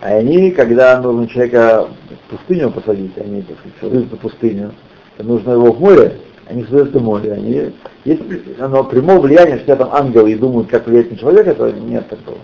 А 0.02 0.08
они, 0.08 0.52
когда 0.52 1.00
нужно 1.02 1.28
человека 1.28 1.90
в 2.10 2.32
пустыню 2.32 2.72
посадить, 2.72 3.18
они, 3.18 3.42
так 3.42 3.58
сказать, 3.60 3.78
создают 3.82 4.20
пустыню, 4.20 4.72
нужно 5.18 5.52
его 5.52 5.74
в 5.74 5.80
море, 5.80 6.18
они 6.48 6.64
создают 6.64 6.90
это 6.90 7.00
море. 7.00 7.34
Они, 7.34 7.72
если 8.06 8.56
оно 8.60 8.84
прямого 8.84 9.22
влияния, 9.22 9.60
что 9.60 9.76
там 9.76 9.90
ангелы 9.94 10.32
и 10.32 10.36
думают, 10.36 10.70
как 10.70 10.88
влиять 10.88 11.12
на 11.12 11.18
человека, 11.18 11.54
то 11.54 11.70
нет 11.72 12.08
такого. 12.08 12.40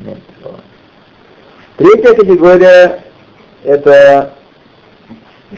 Нет 0.00 0.18
такого. 0.36 0.60
Третья 1.76 2.14
категория— 2.14 3.04
это... 3.64 4.34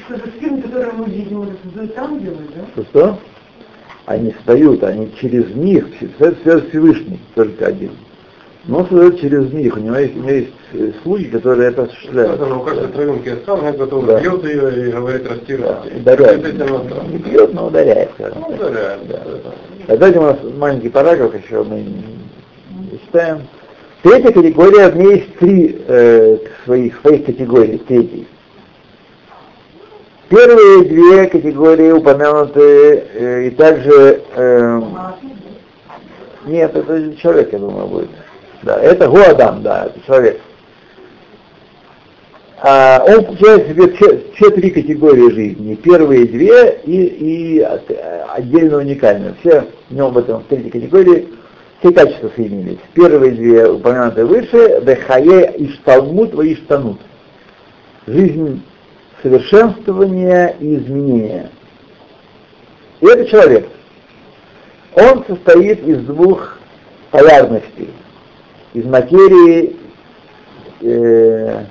Что 0.04 0.16
за 0.16 0.30
фильм, 0.32 0.60
который 0.60 0.92
мы 0.92 1.06
видим, 1.06 1.42
это 1.42 1.56
создают 1.64 1.98
ангелы, 1.98 2.44
да? 2.54 2.82
Что? 2.90 3.18
Они 4.08 4.32
встают, 4.32 4.82
они 4.84 5.12
через 5.20 5.54
них, 5.54 5.86
все 6.16 6.60
Всевышний, 6.70 7.20
только 7.34 7.66
один. 7.66 7.90
Но 8.64 8.78
он 8.78 8.86
создает 8.88 9.20
через 9.20 9.52
них. 9.52 9.76
У 9.76 9.80
него 9.80 9.96
есть, 9.96 10.16
у 10.16 10.20
него 10.20 10.30
есть 10.30 10.48
э, 10.72 10.92
слуги, 11.02 11.24
которые 11.24 11.68
это 11.68 11.82
осуществляют. 11.82 12.38
Да, 12.40 12.46
у 12.56 12.60
каждой 12.60 12.88
травинки 12.88 13.34
сам 13.44 13.60
готов 13.76 14.06
Да. 14.06 14.18
бьет 14.18 14.44
ее 14.44 14.88
и 14.88 14.92
говорит 14.92 15.28
расти, 15.30 15.56
Да, 15.58 15.82
расти. 15.84 15.98
ударяет. 16.00 16.56
Да. 16.56 16.66
Не 17.10 17.18
бьет, 17.18 17.52
но 17.52 17.66
ударяет. 17.66 18.10
Ну, 18.18 18.46
ударяет. 18.54 19.08
Да. 19.08 19.22
да. 19.26 19.50
А 19.88 19.96
Давайте 19.98 20.18
у 20.20 20.22
нас 20.22 20.36
маленький 20.56 20.88
параграф 20.88 21.34
еще 21.44 21.62
мы 21.64 21.84
читаем. 23.04 23.42
Третья 24.02 24.32
категория, 24.32 24.88
в 24.88 24.96
ней 24.96 25.16
есть 25.16 25.36
три 25.38 25.82
э, 25.86 26.38
своих, 26.64 26.98
своих 27.02 27.26
категорий, 27.26 27.76
третий. 27.86 28.26
Первые 30.28 30.84
две 30.84 31.26
категории 31.26 31.90
упомянуты 31.90 32.60
э, 32.60 33.46
и 33.46 33.50
также... 33.50 34.22
э, 34.34 34.80
нет, 36.46 36.76
это 36.76 37.16
человек, 37.16 37.52
я 37.52 37.58
думаю, 37.58 37.86
будет. 37.86 38.10
Да, 38.62 38.78
это 38.78 39.08
Гуадам, 39.08 39.62
да, 39.62 39.86
это 39.86 40.00
человек. 40.06 40.40
А 42.60 43.04
он 43.06 43.24
включает 43.24 43.66
в 43.66 43.70
себе 43.70 44.22
все, 44.34 44.50
три 44.50 44.70
категории 44.70 45.30
жизни. 45.32 45.76
Первые 45.76 46.26
две 46.26 46.80
и, 46.84 47.04
и 47.04 47.60
от- 47.60 47.90
отдельно 48.34 48.78
уникальные. 48.78 49.34
Все 49.40 49.64
в 49.88 49.94
нем 49.94 50.12
в 50.12 50.18
этом 50.18 50.40
в 50.40 50.46
третьей 50.46 50.70
категории 50.70 51.28
все 51.78 51.92
качества 51.92 52.30
соединились. 52.34 52.78
Первые 52.94 53.32
две 53.32 53.68
упомянутые 53.68 54.26
выше, 54.26 54.80
Бехае 54.82 55.54
Ишталмут 55.56 56.34
во 56.34 56.44
Иштанут. 56.44 56.98
Жизнь 58.06 58.62
совершенствования 59.22 60.56
и 60.60 60.76
изменения. 60.76 61.50
И 63.00 63.06
это 63.06 63.26
человек. 63.26 63.68
Он 64.94 65.24
состоит 65.26 65.86
из 65.86 65.98
двух 66.04 66.58
полярностей. 67.10 67.90
Из 68.74 68.84
материи, 68.84 69.76
э, 70.82 71.64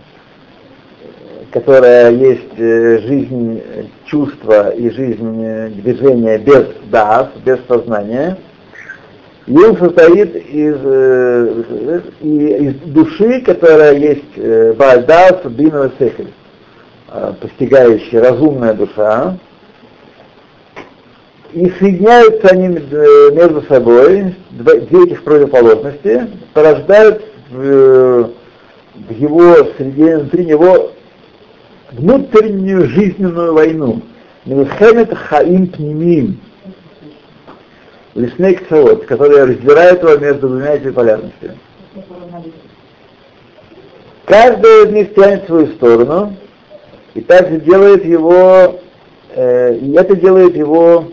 которая 1.51 2.11
есть 2.11 2.57
э, 2.57 2.99
жизнь 2.99 3.61
э, 3.63 3.83
чувства 4.05 4.69
и 4.69 4.89
жизнь 4.89 5.43
э, 5.43 5.69
движения 5.69 6.37
без 6.37 6.65
дас, 6.89 7.29
без 7.45 7.59
сознания. 7.67 8.37
И 9.47 9.57
он 9.57 9.77
состоит 9.77 10.35
из, 10.35 10.75
э, 10.83 12.01
и 12.21 12.47
из 12.67 12.73
души, 12.91 13.41
которая 13.41 13.95
есть 13.95 14.35
э, 14.35 14.73
бальдас, 14.73 15.43
бинова 15.45 15.91
сехель, 15.97 16.33
э, 17.09 17.33
постигающая 17.41 18.21
разумная 18.21 18.73
душа. 18.73 19.37
И 21.53 21.69
соединяются 21.79 22.49
они 22.49 22.77
э, 22.77 23.31
между 23.33 23.61
собой, 23.63 24.35
две 24.51 25.03
этих 25.05 25.23
противоположности, 25.23 26.27
порождают 26.53 27.23
в, 27.49 27.61
э, 27.61 28.23
в 28.95 29.11
его 29.11 29.55
среде, 29.77 30.17
внутри 30.17 30.45
него 30.45 30.91
внутреннюю 31.91 32.87
жизненную 32.89 33.53
войну. 33.53 34.01
Милхемет 34.45 35.13
Хаим 35.13 35.67
Пнемим. 35.67 36.39
Лесный 38.15 38.55
ксавод, 38.55 39.05
который 39.05 39.43
раздирает 39.43 40.01
его 40.01 40.17
между 40.17 40.49
двумя 40.49 40.73
этими 40.73 40.91
полярностями. 40.91 41.57
Каждая 44.25 44.85
из 44.85 44.91
них 44.91 45.13
тянет 45.13 45.45
свою 45.45 45.67
сторону, 45.67 46.35
и 47.17 47.21
также 47.21 47.59
делает 47.61 48.05
его, 48.05 48.79
э, 49.33 49.79
это 49.95 50.15
делает 50.15 50.55
его 50.55 51.05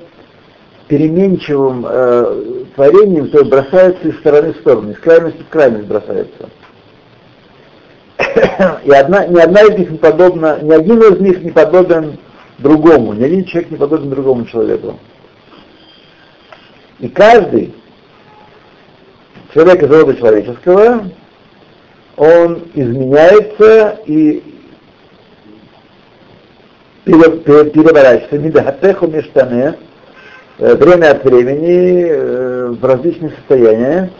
переменчивым 0.87 1.87
э, 1.89 2.65
творением, 2.75 3.31
то 3.31 3.39
есть 3.39 3.51
бросается 3.51 4.07
из 4.07 4.19
стороны 4.19 4.53
в 4.53 4.59
сторону, 4.59 4.91
из 4.91 4.99
крайности 4.99 5.43
в 5.43 5.49
крайность 5.49 5.87
бросается. 5.87 6.51
И 8.85 8.91
одна, 8.91 9.27
ни 9.27 9.41
одна 9.41 9.63
из 9.63 9.79
них 9.79 9.91
не 9.93 9.97
подобна, 9.97 10.59
ни 10.61 10.73
один 10.73 11.01
из 11.01 11.21
них 11.21 11.43
не 11.43 11.51
подобен 11.51 12.19
другому, 12.59 13.15
ни 13.15 13.25
один 13.25 13.47
человек 13.47 13.71
не 13.71 13.79
подобен 13.79 14.11
другому 14.11 14.45
человеку. 14.45 14.99
И 16.99 17.09
каждый 17.09 17.73
человек 19.55 19.83
из 19.83 19.91
рода 19.91 20.15
человеческого, 20.15 21.09
он 22.19 22.65
изменяется 22.75 24.01
и 24.05 24.54
переворачивается, 27.05 28.39
мидахатеху 28.39 29.07
мештане, 29.07 29.75
э, 30.59 30.75
время 30.75 31.11
от 31.11 31.25
времени 31.25 32.07
э, 32.09 32.67
в 32.69 32.85
различных 32.85 33.35
состояниях, 33.37 34.11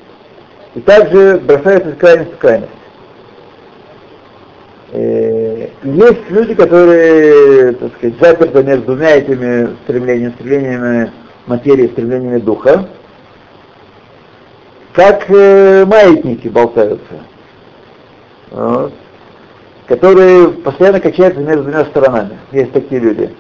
и 0.75 0.81
также 0.81 1.41
бросается 1.45 1.91
из 1.91 1.97
крайности 1.97 2.35
в 2.35 2.39
крайность. 2.39 2.71
Э, 4.93 5.69
Есть 5.83 6.31
люди, 6.31 6.55
которые, 6.55 7.73
так 7.73 7.93
сказать, 7.97 8.17
заперты 8.21 8.63
между 8.63 8.85
двумя 8.87 9.17
этими 9.17 9.75
стремлениями, 9.85 10.33
стремлениями 10.33 11.13
материи, 11.47 11.89
стремлениями 11.89 12.39
духа, 12.39 12.89
как 14.93 15.29
маятники 15.29 16.49
болтаются, 16.49 17.15
вот, 18.51 18.93
которые 19.87 20.49
постоянно 20.49 21.01
качаются 21.01 21.41
между 21.41 21.65
двумя 21.65 21.85
сторонами. 21.87 22.39
Есть 22.53 22.73
такие 22.73 23.01
люди. 23.01 23.31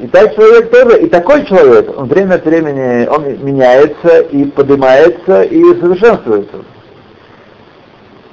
И 0.00 0.06
так 0.08 0.34
человек 0.34 0.70
тоже, 0.70 1.00
и 1.00 1.08
такой 1.08 1.46
человек, 1.46 1.98
он 1.98 2.06
время 2.06 2.34
от 2.34 2.44
времени, 2.44 3.06
он 3.06 3.42
меняется 3.42 4.20
и 4.20 4.44
поднимается 4.44 5.42
и 5.42 5.62
совершенствуется. 5.80 6.56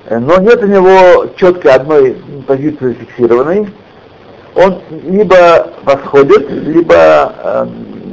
Но 0.09 0.39
нет 0.39 0.61
у 0.61 0.67
него 0.67 1.27
четко 1.37 1.75
одной 1.75 2.17
позиции 2.45 2.93
фиксированной. 2.93 3.69
Он 4.55 4.79
либо 5.05 5.71
восходит, 5.83 6.51
либо, 6.51 7.33
э, 7.41 7.67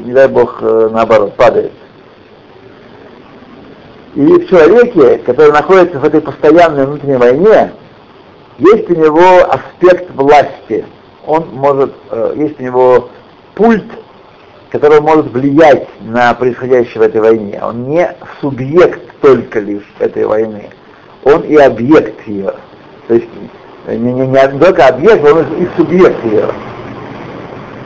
не 0.05 0.13
дай 0.13 0.29
бог, 0.29 0.59
э, 0.61 0.89
наоборот, 0.93 1.35
падает. 1.35 1.73
И 4.19 4.21
в 4.21 4.49
человеке, 4.49 5.19
который 5.19 5.53
находится 5.53 6.01
в 6.01 6.05
этой 6.05 6.21
постоянной 6.21 6.87
внутренней 6.87 7.19
войне, 7.19 7.71
есть 8.59 8.91
у 8.91 8.95
него 8.97 9.49
аспект 9.49 10.11
власти. 10.11 10.85
Он 11.25 11.47
может, 11.53 11.95
э, 12.11 12.33
есть 12.35 12.59
у 12.59 12.63
него 12.65 13.11
пульт, 13.55 13.85
который 14.73 15.01
может 15.01 15.31
влиять 15.31 15.87
на 16.01 16.35
происходящее 16.35 16.99
в 16.99 17.03
этой 17.03 17.21
войне. 17.21 17.61
Он 17.63 17.85
не 17.91 18.13
субъект 18.41 19.01
только 19.21 19.61
лишь 19.61 19.87
этой 20.01 20.27
войны, 20.27 20.69
он 21.23 21.43
и 21.43 21.55
объект 21.55 22.27
ее. 22.27 22.55
То 23.07 23.15
есть 23.15 23.29
э, 23.87 23.95
не, 23.95 24.13
не, 24.15 24.27
не 24.27 24.59
только 24.59 24.89
объект, 24.89 25.25
он 25.25 25.43
и 25.63 25.69
субъект 25.77 26.25
ее. 26.25 26.47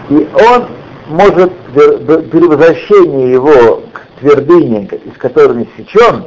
И 0.08 0.26
он 0.48 0.66
может 1.08 1.52
д- 1.74 2.22
при 2.22 2.46
возвращении 2.46 3.32
его 3.32 3.82
к 3.92 4.00
твердыне, 4.22 4.88
из 5.04 5.18
которой 5.18 5.50
он 5.50 5.62
иссечен, 5.64 6.24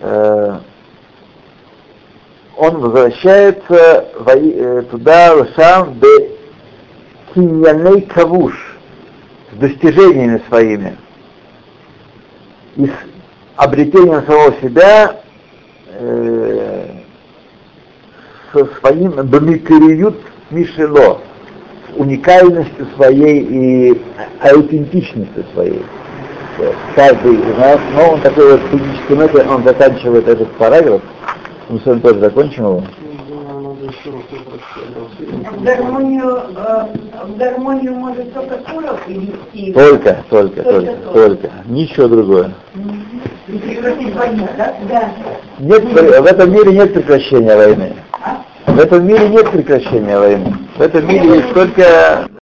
э, 0.00 0.58
он 2.56 2.78
возвращается 2.78 4.08
во- 4.18 4.32
э, 4.34 4.82
туда, 4.90 5.46
сам, 5.56 6.00
де 6.00 6.30
киньяней 7.34 8.00
кавуш, 8.02 8.54
с 9.52 9.56
достижениями 9.58 10.40
своими, 10.48 10.96
и 12.76 12.86
с 12.86 12.92
обретением 13.56 14.24
самого 14.26 14.54
себя, 14.62 15.20
э, 15.88 16.88
со 18.52 18.64
своим 18.80 19.10
бамикариют 19.10 20.16
мишело, 20.50 21.20
уникальностью 21.94 22.86
своей 22.96 23.40
и 23.40 24.02
аутентичностью 24.40 25.44
своей. 25.52 25.82
Э, 26.58 26.72
Каждый 26.94 27.34
из 27.34 27.58
нас, 27.58 27.78
но 27.94 28.12
он 28.12 28.20
такой 28.22 28.52
вот 28.52 28.60
физический 28.70 29.14
метод, 29.14 29.46
он 29.48 29.62
заканчивает 29.64 30.26
этот 30.26 30.50
параграф, 30.52 31.02
мы 31.68 31.78
с 31.80 31.84
вами 31.84 32.00
тоже 32.00 32.20
закончим 32.20 32.64
его. 32.64 32.82
В 35.52 35.62
гармонию, 35.62 36.38
э, 36.56 36.86
в 37.26 37.36
гармонию 37.36 37.94
может 37.94 38.32
только 38.32 38.56
Куров 38.58 39.00
или 39.06 39.34
Стив? 39.50 39.74
Только, 39.74 40.24
только, 40.30 40.62
Только, 40.62 40.92
только, 40.92 41.12
только. 41.12 41.50
Ничего 41.66 42.08
другое. 42.08 42.54
Войну, 43.46 44.48
да? 44.56 44.74
Да. 44.88 45.10
Нет, 45.58 45.84
в 45.84 46.26
этом 46.26 46.52
мире 46.52 46.72
нет 46.72 46.94
прекращения 46.94 47.54
войны. 47.54 47.92
А? 48.12 48.42
В 48.66 48.78
этом 48.78 49.06
мире 49.06 49.28
нет 49.28 49.50
прекращения 49.50 50.18
войны. 50.18 50.54
В 50.76 50.80
этом 50.80 51.06
мире 51.06 51.36
есть 51.36 51.52
только 51.52 52.28